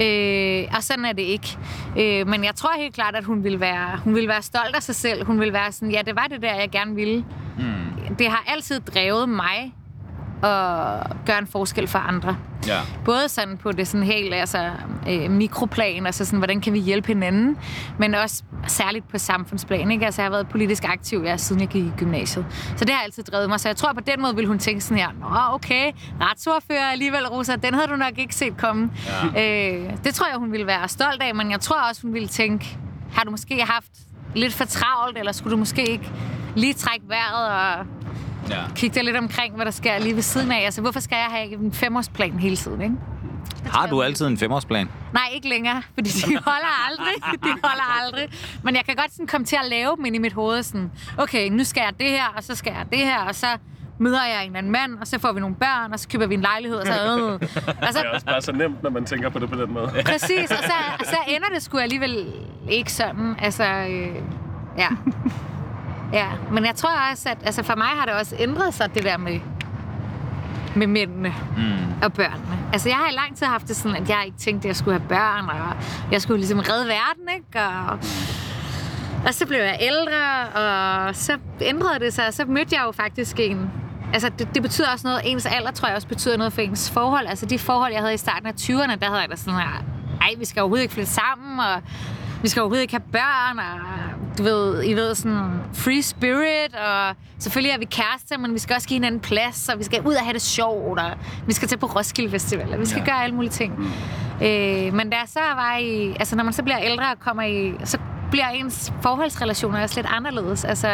Øh, 0.00 0.76
og 0.76 0.82
sådan 0.82 1.04
er 1.04 1.12
det 1.12 1.22
ikke. 1.22 1.58
Øh, 1.98 2.28
men 2.28 2.44
jeg 2.44 2.54
tror 2.54 2.70
helt 2.78 2.94
klart, 2.94 3.16
at 3.16 3.24
hun 3.24 3.44
ville, 3.44 3.60
være, 3.60 4.00
hun 4.04 4.14
ville 4.14 4.28
være 4.28 4.42
stolt 4.42 4.76
af 4.76 4.82
sig 4.82 4.94
selv. 4.94 5.24
Hun 5.26 5.40
ville 5.40 5.52
være 5.52 5.72
sådan, 5.72 5.90
ja, 5.90 6.02
det 6.06 6.16
var 6.16 6.26
det 6.30 6.42
der, 6.42 6.54
jeg 6.54 6.70
gerne 6.70 6.94
ville. 6.94 7.24
Mm. 7.58 8.16
Det 8.16 8.28
har 8.28 8.44
altid 8.46 8.80
drevet 8.80 9.28
mig 9.28 9.74
at 10.42 11.16
gøre 11.26 11.38
en 11.38 11.46
forskel 11.46 11.88
for 11.88 11.98
andre. 11.98 12.36
Ja. 12.66 12.78
Både 13.04 13.28
sådan 13.28 13.56
på 13.56 13.72
det 13.72 13.88
sådan 13.88 14.06
helt 14.06 14.34
altså, 14.34 14.70
øh, 15.08 15.30
mikroplan, 15.30 16.06
altså 16.06 16.24
sådan, 16.24 16.38
hvordan 16.38 16.60
kan 16.60 16.72
vi 16.72 16.78
hjælpe 16.78 17.06
hinanden, 17.06 17.56
men 17.98 18.14
også 18.14 18.42
særligt 18.66 19.08
på 19.08 19.18
samfundsplan. 19.18 19.90
Ikke? 19.90 20.04
Altså, 20.04 20.22
jeg 20.22 20.26
har 20.26 20.30
været 20.30 20.48
politisk 20.48 20.84
aktiv 20.84 21.22
ja, 21.24 21.36
siden 21.36 21.60
jeg 21.60 21.68
gik 21.68 21.84
i 21.84 21.92
gymnasiet. 21.96 22.46
Så 22.76 22.84
det 22.84 22.94
har 22.94 23.02
altid 23.02 23.22
drevet 23.22 23.48
mig. 23.48 23.60
Så 23.60 23.68
jeg 23.68 23.76
tror, 23.76 23.92
på 23.92 24.00
den 24.00 24.22
måde 24.22 24.36
vil 24.36 24.46
hun 24.46 24.58
tænke 24.58 24.80
sådan 24.80 24.98
her, 24.98 25.08
Nå, 25.20 25.54
okay, 25.54 25.92
retsordfører 26.20 26.90
alligevel, 26.90 27.28
Rosa, 27.28 27.56
den 27.56 27.74
havde 27.74 27.88
du 27.88 27.96
nok 27.96 28.18
ikke 28.18 28.34
set 28.34 28.56
komme. 28.56 28.90
Ja. 29.34 29.72
Øh, 29.72 29.90
det 30.04 30.14
tror 30.14 30.26
jeg, 30.26 30.36
hun 30.38 30.52
ville 30.52 30.66
være 30.66 30.88
stolt 30.88 31.22
af, 31.22 31.34
men 31.34 31.50
jeg 31.50 31.60
tror 31.60 31.76
også, 31.88 32.02
hun 32.02 32.14
ville 32.14 32.28
tænke, 32.28 32.78
har 33.12 33.24
du 33.24 33.30
måske 33.30 33.64
haft 33.64 33.92
lidt 34.34 34.54
for 34.54 34.64
travlt, 34.64 35.18
eller 35.18 35.32
skulle 35.32 35.52
du 35.52 35.56
måske 35.56 35.90
ikke 35.90 36.10
lige 36.56 36.74
trække 36.74 37.08
vejret 37.08 37.48
og 37.48 37.86
ja. 38.48 38.56
kigge 38.74 38.94
dig 38.94 39.04
lidt 39.04 39.16
omkring, 39.16 39.54
hvad 39.54 39.64
der 39.64 39.70
sker 39.70 39.98
lige 39.98 40.14
ved 40.14 40.22
siden 40.22 40.52
af. 40.52 40.64
Altså, 40.64 40.80
hvorfor 40.80 41.00
skal 41.00 41.16
jeg 41.16 41.26
have 41.30 41.52
en 41.52 41.72
femårsplan 41.72 42.38
hele 42.38 42.56
tiden, 42.56 42.80
ikke? 42.80 42.94
Har 43.66 43.86
du 43.86 44.02
altid 44.02 44.26
en 44.26 44.38
femårsplan? 44.38 44.88
Nej, 45.12 45.22
ikke 45.32 45.48
længere, 45.48 45.82
fordi 45.94 46.10
de 46.10 46.36
holder 46.44 46.88
aldrig. 46.88 47.14
De 47.44 47.48
holder 47.64 48.02
aldrig. 48.04 48.28
Men 48.62 48.76
jeg 48.76 48.84
kan 48.84 48.96
godt 48.96 49.12
sådan 49.12 49.26
komme 49.26 49.44
til 49.44 49.56
at 49.56 49.70
lave 49.70 49.96
dem 49.96 50.04
ind 50.04 50.16
i 50.16 50.18
mit 50.18 50.32
hoved. 50.32 50.62
Sådan, 50.62 50.90
okay, 51.18 51.48
nu 51.48 51.64
skal 51.64 51.80
jeg 51.80 51.92
det 52.00 52.08
her, 52.08 52.26
og 52.36 52.44
så 52.44 52.54
skal 52.54 52.72
jeg 52.76 52.86
det 52.90 52.98
her, 52.98 53.20
og 53.20 53.34
så 53.34 53.46
møder 53.98 54.24
jeg 54.24 54.44
en 54.46 54.56
anden 54.56 54.72
mand, 54.72 54.98
og 55.00 55.06
så 55.06 55.18
får 55.18 55.32
vi 55.32 55.40
nogle 55.40 55.56
børn, 55.56 55.92
og 55.92 56.00
så 56.00 56.08
køber 56.08 56.26
vi 56.26 56.34
en 56.34 56.40
lejlighed, 56.40 56.78
og 56.78 56.86
så... 56.86 57.18
Øh. 57.18 57.32
Og 57.32 57.40
Det 57.40 57.48
så 57.92 57.98
er 57.98 58.08
også 58.14 58.26
bare 58.26 58.40
så 58.42 58.52
nemt, 58.52 58.82
når 58.82 58.90
man 58.90 59.04
tænker 59.04 59.28
på 59.28 59.38
det 59.38 59.50
på 59.50 59.56
den 59.62 59.72
måde. 59.72 59.92
præcis, 60.04 60.50
og 60.50 60.56
så, 60.64 60.72
og 60.98 61.06
så 61.06 61.16
ender 61.28 61.48
det 61.54 61.62
sgu 61.62 61.78
alligevel 61.78 62.26
ikke 62.70 62.92
sådan. 62.92 63.36
Altså, 63.38 63.64
øh, 63.64 64.14
ja. 64.78 64.88
Ja, 66.12 66.26
men 66.50 66.64
jeg 66.66 66.74
tror 66.74 66.90
også, 67.12 67.28
at 67.28 67.38
altså 67.44 67.62
for 67.62 67.74
mig 67.76 67.86
har 67.86 68.04
det 68.04 68.14
også 68.14 68.36
ændret 68.38 68.74
sig, 68.74 68.94
det 68.94 69.02
der 69.04 69.16
med, 69.18 69.40
med 70.74 70.86
mændene 70.86 71.34
Mm. 71.56 72.02
og 72.02 72.12
børnene. 72.12 72.58
Altså, 72.72 72.88
jeg 72.88 72.96
har 72.98 73.10
i 73.10 73.14
lang 73.14 73.36
tid 73.36 73.46
haft 73.46 73.68
det 73.68 73.76
sådan, 73.76 73.96
at 73.96 74.08
jeg 74.08 74.22
ikke 74.26 74.38
tænkte, 74.38 74.66
at 74.66 74.68
jeg 74.68 74.76
skulle 74.76 74.98
have 74.98 75.08
børn, 75.08 75.48
og 75.48 75.76
jeg 76.12 76.22
skulle 76.22 76.38
ligesom 76.38 76.58
redde 76.58 76.86
verden, 76.86 77.24
ikke? 77.36 77.66
Og, 77.68 77.98
og 79.26 79.34
så 79.34 79.46
blev 79.46 79.58
jeg 79.58 79.78
ældre, 79.80 80.48
og 81.08 81.16
så 81.16 81.38
ændrede 81.60 81.98
det 81.98 82.12
sig, 82.14 82.26
og 82.26 82.34
så 82.34 82.44
mødte 82.44 82.76
jeg 82.76 82.82
jo 82.86 82.92
faktisk 82.92 83.40
en... 83.40 83.70
Altså, 84.12 84.28
det, 84.38 84.54
det 84.54 84.62
betyder 84.62 84.88
også 84.92 85.06
noget. 85.06 85.20
Ens 85.24 85.46
alder, 85.46 85.70
tror 85.70 85.88
jeg, 85.88 85.96
også 85.96 86.08
betyder 86.08 86.36
noget 86.36 86.52
for 86.52 86.60
ens 86.60 86.90
forhold. 86.90 87.26
Altså, 87.26 87.46
de 87.46 87.58
forhold, 87.58 87.92
jeg 87.92 88.00
havde 88.00 88.14
i 88.14 88.16
starten 88.16 88.46
af 88.46 88.52
20'erne, 88.60 88.94
der 88.96 89.06
havde 89.06 89.20
jeg 89.20 89.30
da 89.30 89.36
sådan 89.36 89.54
her... 89.60 89.84
Ej, 90.20 90.28
vi 90.38 90.44
skal 90.44 90.60
overhovedet 90.60 90.82
ikke 90.82 90.94
flytte 90.94 91.10
sammen, 91.10 91.60
og 91.60 91.82
vi 92.42 92.48
skal 92.48 92.60
overhovedet 92.60 92.82
ikke 92.82 92.94
have 92.94 93.12
børn, 93.12 93.58
og 93.58 93.80
du 94.40 94.44
ved, 94.44 94.84
I 94.84 94.94
ved, 94.94 95.14
sådan 95.14 95.50
free 95.74 96.02
spirit, 96.02 96.74
og 96.74 97.16
selvfølgelig 97.38 97.74
er 97.74 97.78
vi 97.78 97.84
kærester, 97.84 98.38
men 98.38 98.54
vi 98.54 98.58
skal 98.58 98.74
også 98.74 98.88
give 98.88 98.96
hinanden 98.96 99.20
plads, 99.20 99.68
og 99.68 99.78
vi 99.78 99.84
skal 99.84 100.00
ud 100.06 100.14
og 100.14 100.22
have 100.22 100.32
det 100.32 100.42
sjovt, 100.42 101.00
og 101.00 101.10
vi 101.46 101.52
skal 101.52 101.68
tage 101.68 101.78
på 101.78 101.86
Roskilde 101.86 102.30
Festival, 102.30 102.72
og 102.72 102.80
vi 102.80 102.86
skal 102.86 103.02
ja. 103.06 103.12
gøre 103.12 103.22
alle 103.24 103.34
mulige 103.34 103.50
ting. 103.50 103.78
Mm. 103.78 103.84
Øh, 104.46 104.94
men 104.94 105.10
da 105.10 105.16
jeg 105.16 105.26
så 105.26 105.40
var 105.54 105.76
i, 105.76 106.16
altså 106.20 106.36
når 106.36 106.44
man 106.44 106.52
så 106.52 106.62
bliver 106.62 106.78
ældre 106.78 107.04
og 107.04 107.20
kommer 107.20 107.42
i, 107.42 107.74
så 107.84 107.98
bliver 108.30 108.48
ens 108.48 108.92
forholdsrelationer 109.02 109.82
også 109.82 109.96
lidt 109.96 110.06
anderledes, 110.10 110.64
altså, 110.64 110.88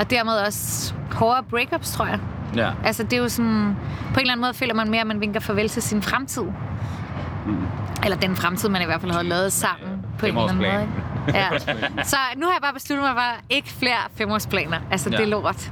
og 0.00 0.10
dermed 0.10 0.32
også 0.32 0.94
hårdere 1.12 1.42
breakups, 1.42 1.92
tror 1.92 2.06
jeg. 2.06 2.18
Ja. 2.56 2.70
Altså, 2.84 3.02
det 3.02 3.12
er 3.12 3.18
jo 3.18 3.28
sådan... 3.28 3.76
På 4.14 4.14
en 4.14 4.20
eller 4.20 4.32
anden 4.32 4.40
måde 4.40 4.54
føler 4.54 4.74
man 4.74 4.90
mere, 4.90 5.00
at 5.00 5.06
man 5.06 5.20
vinker 5.20 5.40
farvel 5.40 5.68
til 5.68 5.82
sin 5.82 6.02
fremtid. 6.02 6.42
Mm. 7.46 7.56
Eller 8.04 8.16
den 8.16 8.36
fremtid, 8.36 8.68
man 8.68 8.82
i 8.82 8.84
hvert 8.84 9.00
fald 9.00 9.12
havde 9.12 9.24
lavet 9.24 9.52
sammen 9.52 10.06
på 10.18 10.26
en 10.26 10.32
eller 10.32 10.48
anden 10.48 10.56
måde. 10.56 10.88
Ja. 11.28 11.48
Så 12.12 12.16
nu 12.36 12.46
har 12.46 12.52
jeg 12.52 12.62
bare 12.62 12.72
besluttet 12.74 13.04
mig 13.06 13.14
for 13.14 13.44
ikke 13.50 13.68
flere 13.70 13.96
femårsplaner. 14.16 14.78
Altså, 14.90 15.10
ja. 15.10 15.16
det 15.16 15.22
er 15.22 15.28
Ja. 15.28 15.30
lort. 15.30 15.70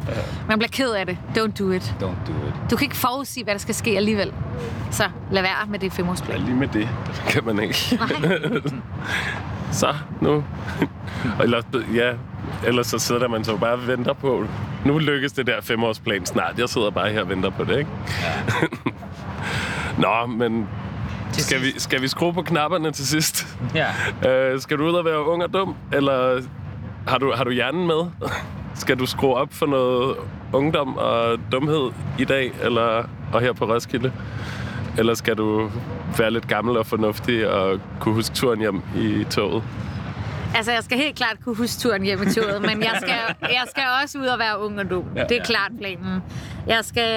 Man 0.48 0.58
bliver 0.58 0.70
ked 0.70 0.90
af 0.90 1.06
det. 1.06 1.18
Don't 1.36 1.52
do 1.64 1.70
it. 1.70 1.94
Don't 2.02 2.04
do 2.04 2.32
it. 2.48 2.70
Du 2.70 2.76
kan 2.76 2.84
ikke 2.84 2.96
forudsige, 2.96 3.44
hvad 3.44 3.54
der 3.54 3.60
skal 3.60 3.74
ske 3.74 3.90
alligevel. 3.96 4.32
Så 4.90 5.04
lad 5.30 5.42
være 5.42 5.66
med 5.68 5.78
det 5.78 5.86
Ja, 5.86 5.92
femårsplan. 6.02 6.40
lige 6.40 6.54
med 6.56 6.68
det 6.68 6.88
kan 7.28 7.44
man 7.44 7.60
ikke. 7.60 7.98
Nej. 8.00 8.40
Så, 9.72 9.94
nu. 10.20 10.44
Eller, 11.42 11.62
ja, 11.94 12.12
ellers 12.66 12.86
så 12.86 12.98
sidder 12.98 13.28
man 13.28 13.44
så 13.44 13.56
bare 13.56 13.72
og 13.72 13.86
venter 13.86 14.12
på, 14.12 14.46
nu 14.84 14.98
lykkes 14.98 15.32
det 15.32 15.46
der 15.46 15.60
femårsplan 15.60 16.26
snart. 16.26 16.58
Jeg 16.58 16.68
sidder 16.68 16.90
bare 16.90 17.10
her 17.10 17.20
og 17.20 17.28
venter 17.28 17.50
på 17.50 17.64
det, 17.64 17.78
ikke? 17.78 17.90
Nå, 20.02 20.26
men 20.26 20.68
skal 21.32 21.62
vi, 21.62 21.80
skal 21.80 22.02
vi 22.02 22.08
skrue 22.08 22.32
på 22.32 22.42
knapperne 22.42 22.90
til 22.92 23.06
sidst? 23.06 23.46
Ja. 23.74 23.86
Øh, 24.28 24.60
skal 24.60 24.78
du 24.78 24.84
ud 24.84 24.92
og 24.94 25.04
være 25.04 25.28
ung 25.28 25.42
og 25.42 25.52
dum, 25.54 25.76
eller 25.92 26.42
har 27.08 27.18
du, 27.18 27.32
har 27.32 27.44
du 27.44 27.50
hjernen 27.50 27.86
med? 27.86 28.10
Skal 28.74 28.98
du 28.98 29.06
skrue 29.06 29.34
op 29.34 29.48
for 29.52 29.66
noget 29.66 30.16
ungdom 30.52 30.96
og 30.96 31.38
dumhed 31.52 31.90
i 32.18 32.24
dag, 32.24 32.52
eller 32.62 33.04
og 33.32 33.40
her 33.40 33.52
på 33.52 33.64
Roskilde? 33.64 34.12
Eller 34.98 35.14
skal 35.14 35.36
du 35.36 35.70
være 36.18 36.30
lidt 36.30 36.48
gammel 36.48 36.76
og 36.76 36.86
fornuftig 36.86 37.48
og 37.48 37.80
kunne 38.00 38.14
huske 38.14 38.34
turen 38.34 38.60
hjem 38.60 38.82
i 38.96 39.24
toget? 39.30 39.62
Altså, 40.54 40.72
jeg 40.72 40.82
skal 40.82 40.98
helt 40.98 41.16
klart 41.16 41.36
kunne 41.44 41.56
huske 41.56 41.80
turen 41.80 42.02
hjem 42.02 42.22
i 42.22 42.32
toget, 42.32 42.60
men 42.62 42.82
jeg 42.82 42.94
skal, 42.96 43.48
jeg 43.50 43.64
skal 43.70 43.82
også 44.02 44.18
ud 44.18 44.26
og 44.26 44.38
være 44.38 44.58
ung 44.64 44.80
og 44.80 44.90
dum. 44.90 45.04
Det 45.28 45.36
er 45.38 45.44
klart 45.44 45.70
planen. 45.78 46.22
Jeg 46.66 46.84
skal, 46.84 47.10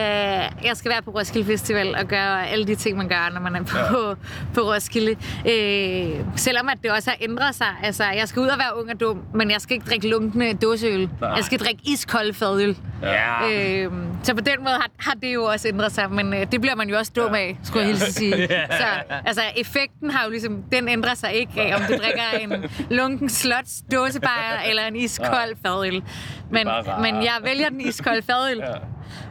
jeg 0.63 0.71
skal 0.73 0.91
være 0.91 1.01
på 1.01 1.11
Roskilde 1.11 1.45
Festival 1.47 1.95
og 1.95 2.05
gøre 2.07 2.47
alle 2.47 2.67
de 2.67 2.75
ting, 2.75 2.97
man 2.97 3.07
gør, 3.07 3.31
når 3.33 3.41
man 3.41 3.55
er 3.55 3.63
på, 3.63 4.15
på 4.53 4.61
Roskilde. 4.61 5.15
Øh, 5.49 6.25
selvom 6.35 6.69
at 6.69 6.77
det 6.83 6.91
også 6.91 7.09
har 7.09 7.17
ændret 7.21 7.55
sig. 7.55 7.67
Altså, 7.83 8.03
jeg 8.03 8.27
skal 8.27 8.41
ud 8.41 8.47
og 8.47 8.57
være 8.57 8.79
ung 8.79 8.89
og 8.91 8.99
dum, 8.99 9.21
men 9.33 9.51
jeg 9.51 9.61
skal 9.61 9.73
ikke 9.73 9.89
drikke 9.89 10.07
lunkende 10.07 10.53
dåseøl. 10.53 11.09
Nej. 11.21 11.29
Jeg 11.29 11.43
skal 11.43 11.59
drikke 11.59 11.81
iskold 11.85 12.33
fadøl. 12.33 12.77
Ja. 13.01 13.51
Øh, 13.51 13.91
så 14.23 14.33
på 14.33 14.41
den 14.41 14.55
måde 14.59 14.73
har, 14.73 14.89
har 14.99 15.13
det 15.13 15.33
jo 15.33 15.43
også 15.43 15.67
ændret 15.67 15.91
sig, 15.91 16.11
men 16.11 16.33
øh, 16.33 16.51
det 16.51 16.61
bliver 16.61 16.75
man 16.75 16.89
jo 16.89 16.97
også 16.97 17.11
dum 17.15 17.33
af, 17.33 17.57
skulle 17.63 17.87
jeg 17.87 17.95
hilse 17.95 18.13
sige. 18.13 18.47
Så 18.79 18.85
altså, 19.25 19.41
effekten 19.57 20.09
har 20.11 20.23
jo 20.25 20.29
ligesom, 20.29 20.63
den 20.71 20.89
ændrer 20.89 21.13
sig 21.13 21.33
ikke 21.33 21.61
af, 21.61 21.75
om 21.75 21.81
du 21.81 21.93
drikker 21.93 22.23
en 22.41 22.69
lunken 22.89 23.29
slots 23.29 23.83
dåsebajer 23.91 24.59
eller 24.69 24.83
en 24.87 24.95
iskold 24.95 25.55
fadøl. 25.65 26.03
Men, 26.51 26.67
men 27.01 27.15
jeg 27.15 27.37
vælger 27.43 27.69
den 27.69 27.81
iskolde 27.81 28.21
fadøl. 28.21 28.63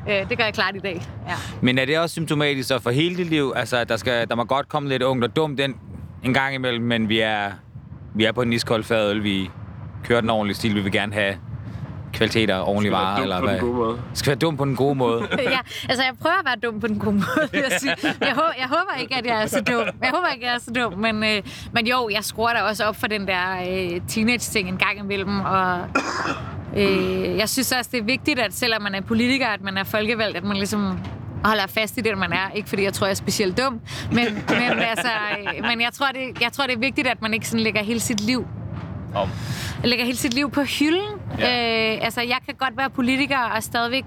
Øh, 0.08 0.28
det 0.28 0.38
gør 0.38 0.44
jeg 0.44 0.54
klart 0.54 0.76
i 0.76 0.78
dag. 0.78 1.02
Ja. 1.28 1.34
Men 1.60 1.78
er 1.78 1.84
det 1.84 1.98
også 1.98 2.12
symptomatisk 2.12 2.68
så 2.68 2.78
for 2.78 2.90
hele 2.90 3.16
dit 3.16 3.26
liv? 3.26 3.52
Altså, 3.56 3.84
der, 3.84 3.96
skal, 3.96 4.28
der 4.28 4.34
må 4.34 4.44
godt 4.44 4.68
komme 4.68 4.88
lidt 4.88 5.02
ungt 5.02 5.24
og 5.24 5.36
dumt 5.36 5.58
den 5.58 5.76
en 6.24 6.34
gang 6.34 6.54
imellem, 6.54 6.84
men 6.84 7.08
vi 7.08 7.18
er, 7.20 7.50
vi 8.14 8.24
er 8.24 8.32
på 8.32 8.42
en 8.42 8.52
iskold 8.52 8.84
fadøl. 8.84 9.22
Vi 9.24 9.50
kører 10.04 10.20
den 10.20 10.30
ordentlige 10.30 10.56
stil. 10.56 10.74
Vi 10.74 10.80
vil 10.80 10.92
gerne 10.92 11.12
have 11.12 11.36
kvaliteter, 12.12 12.60
ordentlige 12.60 12.92
Skal 12.92 12.98
være 12.98 13.06
varer. 13.06 13.22
Eller 13.22 13.40
på 13.40 13.46
den 13.46 13.50
hvad? 13.50 13.60
gode 13.60 13.74
måde. 13.74 14.00
Skal 14.14 14.30
være 14.30 14.38
dum 14.38 14.56
på 14.56 14.64
den 14.64 14.76
gode 14.76 14.94
måde. 14.94 15.20
ja, 15.38 15.58
altså 15.88 16.04
jeg 16.04 16.12
prøver 16.22 16.36
at 16.38 16.44
være 16.44 16.70
dum 16.70 16.80
på 16.80 16.86
den 16.86 16.98
gode 16.98 17.14
måde, 17.14 17.48
jeg 17.52 17.72
sige. 17.80 17.96
Jeg, 18.20 18.34
håber, 18.34 18.52
jeg 18.58 18.66
håber 18.68 19.00
ikke, 19.00 19.14
at 19.14 19.26
jeg 19.26 19.42
er 19.42 19.46
så 19.46 19.60
dum. 19.60 19.84
Jeg 20.02 20.10
håber 20.14 20.28
ikke, 20.34 20.46
at 20.46 20.50
jeg 20.50 20.54
er 20.54 20.58
så 20.58 20.70
dum, 20.70 20.98
men, 20.98 21.24
øh, 21.24 21.42
men 21.72 21.86
jo, 21.86 22.08
jeg 22.12 22.24
skruer 22.24 22.52
da 22.52 22.60
også 22.60 22.84
op 22.84 22.96
for 22.96 23.06
den 23.06 23.26
der 23.26 23.52
øh, 23.68 24.00
teenage-ting 24.08 24.68
en 24.68 24.76
gang 24.76 24.98
imellem, 24.98 25.40
og 25.40 25.78
øh, 26.76 27.38
jeg 27.38 27.48
synes 27.48 27.72
også, 27.72 27.90
det 27.92 28.00
er 28.00 28.04
vigtigt, 28.04 28.38
at 28.38 28.54
selvom 28.54 28.82
man 28.82 28.94
er 28.94 29.00
politiker, 29.00 29.46
at 29.46 29.62
man 29.62 29.78
er 29.78 29.84
folkevalgt, 29.84 30.36
at 30.36 30.44
man 30.44 30.56
ligesom 30.56 30.98
holder 31.44 31.66
fast 31.66 31.98
i 31.98 32.00
det, 32.00 32.18
man 32.18 32.32
er. 32.32 32.50
Ikke 32.54 32.68
fordi 32.68 32.82
jeg 32.82 32.92
tror, 32.92 33.06
jeg 33.06 33.10
er 33.10 33.16
specielt 33.16 33.58
dum, 33.58 33.80
men, 34.12 34.24
men, 34.48 34.78
altså, 34.92 35.08
øh, 35.38 35.62
men 35.62 35.80
jeg, 35.80 35.92
tror, 35.92 36.06
det, 36.06 36.42
jeg 36.42 36.52
tror, 36.52 36.66
det 36.66 36.74
er 36.74 36.78
vigtigt, 36.78 37.06
at 37.06 37.22
man 37.22 37.34
ikke 37.34 37.48
sådan 37.48 37.60
lægger 37.60 37.82
hele 37.82 38.00
sit 38.00 38.20
liv 38.20 38.46
Om. 39.14 39.28
lægger 39.84 40.04
hele 40.04 40.16
sit 40.16 40.34
liv 40.34 40.50
på 40.50 40.62
hylden. 40.62 41.20
Ja. 41.38 41.94
Øh, 41.94 42.04
altså, 42.04 42.20
jeg 42.20 42.38
kan 42.46 42.54
godt 42.58 42.76
være 42.76 42.90
politiker 42.90 43.38
og 43.38 43.62
stadigvæk 43.62 44.04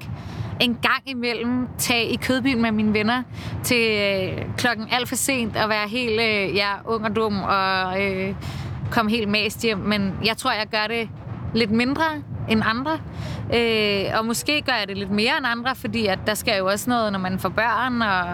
en 0.60 0.78
gang 0.82 1.02
imellem 1.06 1.67
tage 1.78 2.10
i 2.10 2.15
kødbyen 2.15 2.62
med 2.62 2.72
mine 2.72 2.93
venner 2.93 3.24
til 3.63 3.91
øh, 3.91 4.46
klokken 4.58 4.88
alt 4.91 5.08
for 5.08 5.15
sent 5.15 5.58
og 5.58 5.70
være 5.70 5.88
helt 5.88 6.22
øh, 6.22 6.56
ja, 6.56 6.72
ung 6.86 7.06
og 7.06 7.15
dum 7.15 7.43
og 7.43 8.06
øh, 8.06 8.36
komme 8.91 9.12
helt 9.12 9.30
mast 9.30 9.62
hjem. 9.62 9.78
Men 9.78 10.13
jeg 10.26 10.38
tror, 10.38 10.52
jeg 10.52 10.67
gør 10.72 10.88
det 10.88 11.10
lidt 11.54 11.72
mindre 11.72 12.04
end 12.50 12.62
andre. 12.66 13.00
Øh, 13.54 14.20
og 14.20 14.26
måske 14.26 14.62
gør 14.62 14.74
jeg 14.74 14.88
det 14.88 14.98
lidt 14.98 15.12
mere 15.12 15.38
end 15.38 15.48
andre, 15.48 15.76
fordi 15.76 16.06
at 16.08 16.20
der 16.28 16.34
skal 16.34 16.58
jo 16.58 16.66
også 16.66 16.90
noget, 16.90 17.12
når 17.12 17.20
man 17.20 17.40
får 17.40 17.50
børn 17.50 18.02
og 18.02 18.26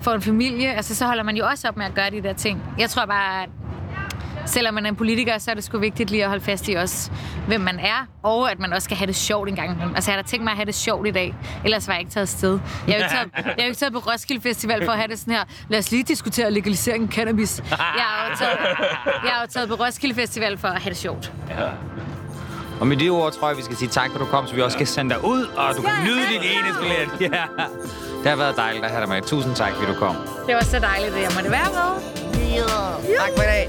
får 0.00 0.12
en 0.12 0.22
familie. 0.22 0.74
Altså, 0.74 0.94
så 0.94 1.06
holder 1.06 1.22
man 1.22 1.36
jo 1.36 1.46
også 1.46 1.68
op 1.68 1.76
med 1.76 1.86
at 1.86 1.94
gøre 1.94 2.10
de 2.10 2.22
der 2.22 2.32
ting. 2.32 2.62
Jeg 2.78 2.90
tror 2.90 3.06
bare, 3.06 3.42
at 3.42 3.48
selvom 4.46 4.74
man 4.74 4.84
er 4.86 4.88
en 4.90 4.96
politiker, 4.96 5.38
så 5.38 5.50
er 5.50 5.54
det 5.54 5.64
sgu 5.64 5.78
vigtigt 5.78 6.10
lige 6.10 6.22
at 6.22 6.28
holde 6.28 6.44
fast 6.44 6.68
i 6.68 6.74
også, 6.74 7.10
hvem 7.46 7.60
man 7.60 7.78
er, 7.78 8.06
og 8.22 8.50
at 8.50 8.58
man 8.58 8.72
også 8.72 8.84
skal 8.84 8.96
have 8.96 9.06
det 9.06 9.16
sjovt 9.16 9.48
en 9.48 9.54
gang 9.56 9.72
imellem. 9.72 9.94
Altså, 9.94 10.10
jeg 10.10 10.18
har 10.18 10.22
da 10.22 10.28
tænkt 10.28 10.44
mig 10.44 10.50
at 10.50 10.56
have 10.56 10.66
det 10.66 10.74
sjovt 10.74 11.08
i 11.08 11.10
dag, 11.10 11.34
ellers 11.64 11.88
var 11.88 11.94
jeg 11.94 12.00
ikke 12.00 12.12
taget 12.12 12.28
sted. 12.28 12.60
Jeg 12.88 12.94
er 12.94 12.98
jo 12.98 13.02
ikke 13.04 13.14
taget, 13.14 13.30
jeg 13.34 13.52
er 13.58 13.62
jo 13.62 13.68
ikke 13.68 13.78
taget 13.78 13.92
på 13.92 13.98
Roskilde 13.98 14.42
Festival 14.42 14.84
for 14.84 14.92
at 14.92 14.98
have 14.98 15.08
det 15.08 15.18
sådan 15.18 15.34
her, 15.34 15.44
lad 15.68 15.78
os 15.78 15.90
lige 15.90 16.02
diskutere 16.02 16.50
legalisering 16.50 17.04
af 17.04 17.10
cannabis. 17.10 17.62
Jeg 17.70 17.78
er 17.78 18.30
jo 18.30 18.36
taget, 18.36 18.58
jeg 19.24 19.32
jo 19.42 19.46
taget 19.50 19.68
på 19.68 19.74
Roskilde 19.74 20.14
Festival 20.14 20.58
for 20.58 20.68
at 20.68 20.82
have 20.82 20.90
det 20.90 20.98
sjovt. 20.98 21.32
Ja. 21.48 21.68
Og 22.80 22.86
med 22.86 22.96
de 22.96 23.08
ord 23.08 23.32
tror 23.32 23.48
jeg, 23.48 23.56
vi 23.56 23.62
skal 23.62 23.76
sige 23.76 23.88
tak, 23.88 24.10
for 24.12 24.18
du 24.18 24.24
kom, 24.24 24.46
så 24.46 24.54
vi 24.54 24.62
også 24.62 24.78
kan 24.78 24.86
sende 24.86 25.14
dig 25.14 25.24
ud, 25.24 25.44
og 25.56 25.76
du 25.76 25.82
kan 25.82 25.92
nyde 26.04 26.20
din 26.32 26.42
ene 26.42 26.68
billet. 26.80 27.20
Ja. 27.36 27.42
Det 28.22 28.30
har 28.30 28.36
været 28.36 28.56
dejligt 28.56 28.84
at 28.84 28.90
have 28.90 29.00
dig 29.00 29.08
med. 29.08 29.22
Tusind 29.22 29.54
tak, 29.54 29.72
fordi 29.74 29.92
du 29.92 29.98
kom. 29.98 30.16
Det 30.46 30.54
var 30.54 30.64
så 30.64 30.78
dejligt, 30.78 31.14
at 31.14 31.22
jeg 31.22 31.30
måtte 31.34 31.50
være 31.50 31.68
med. 31.74 32.02
Tak 33.18 33.28
for 33.36 33.42
i 33.42 33.46
dag. 33.46 33.68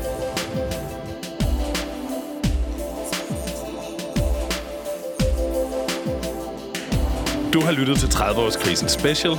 Du 7.54 7.62
har 7.62 7.72
lyttet 7.72 7.98
til 8.00 8.08
30-årskrisen 8.08 8.88
special 8.88 9.34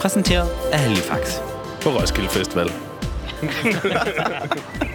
Præsenteret 0.00 0.48
af 0.72 0.78
Halifax. 0.78 1.38
på 1.82 1.88
Roskilde 1.88 2.28
Festival. 2.28 2.72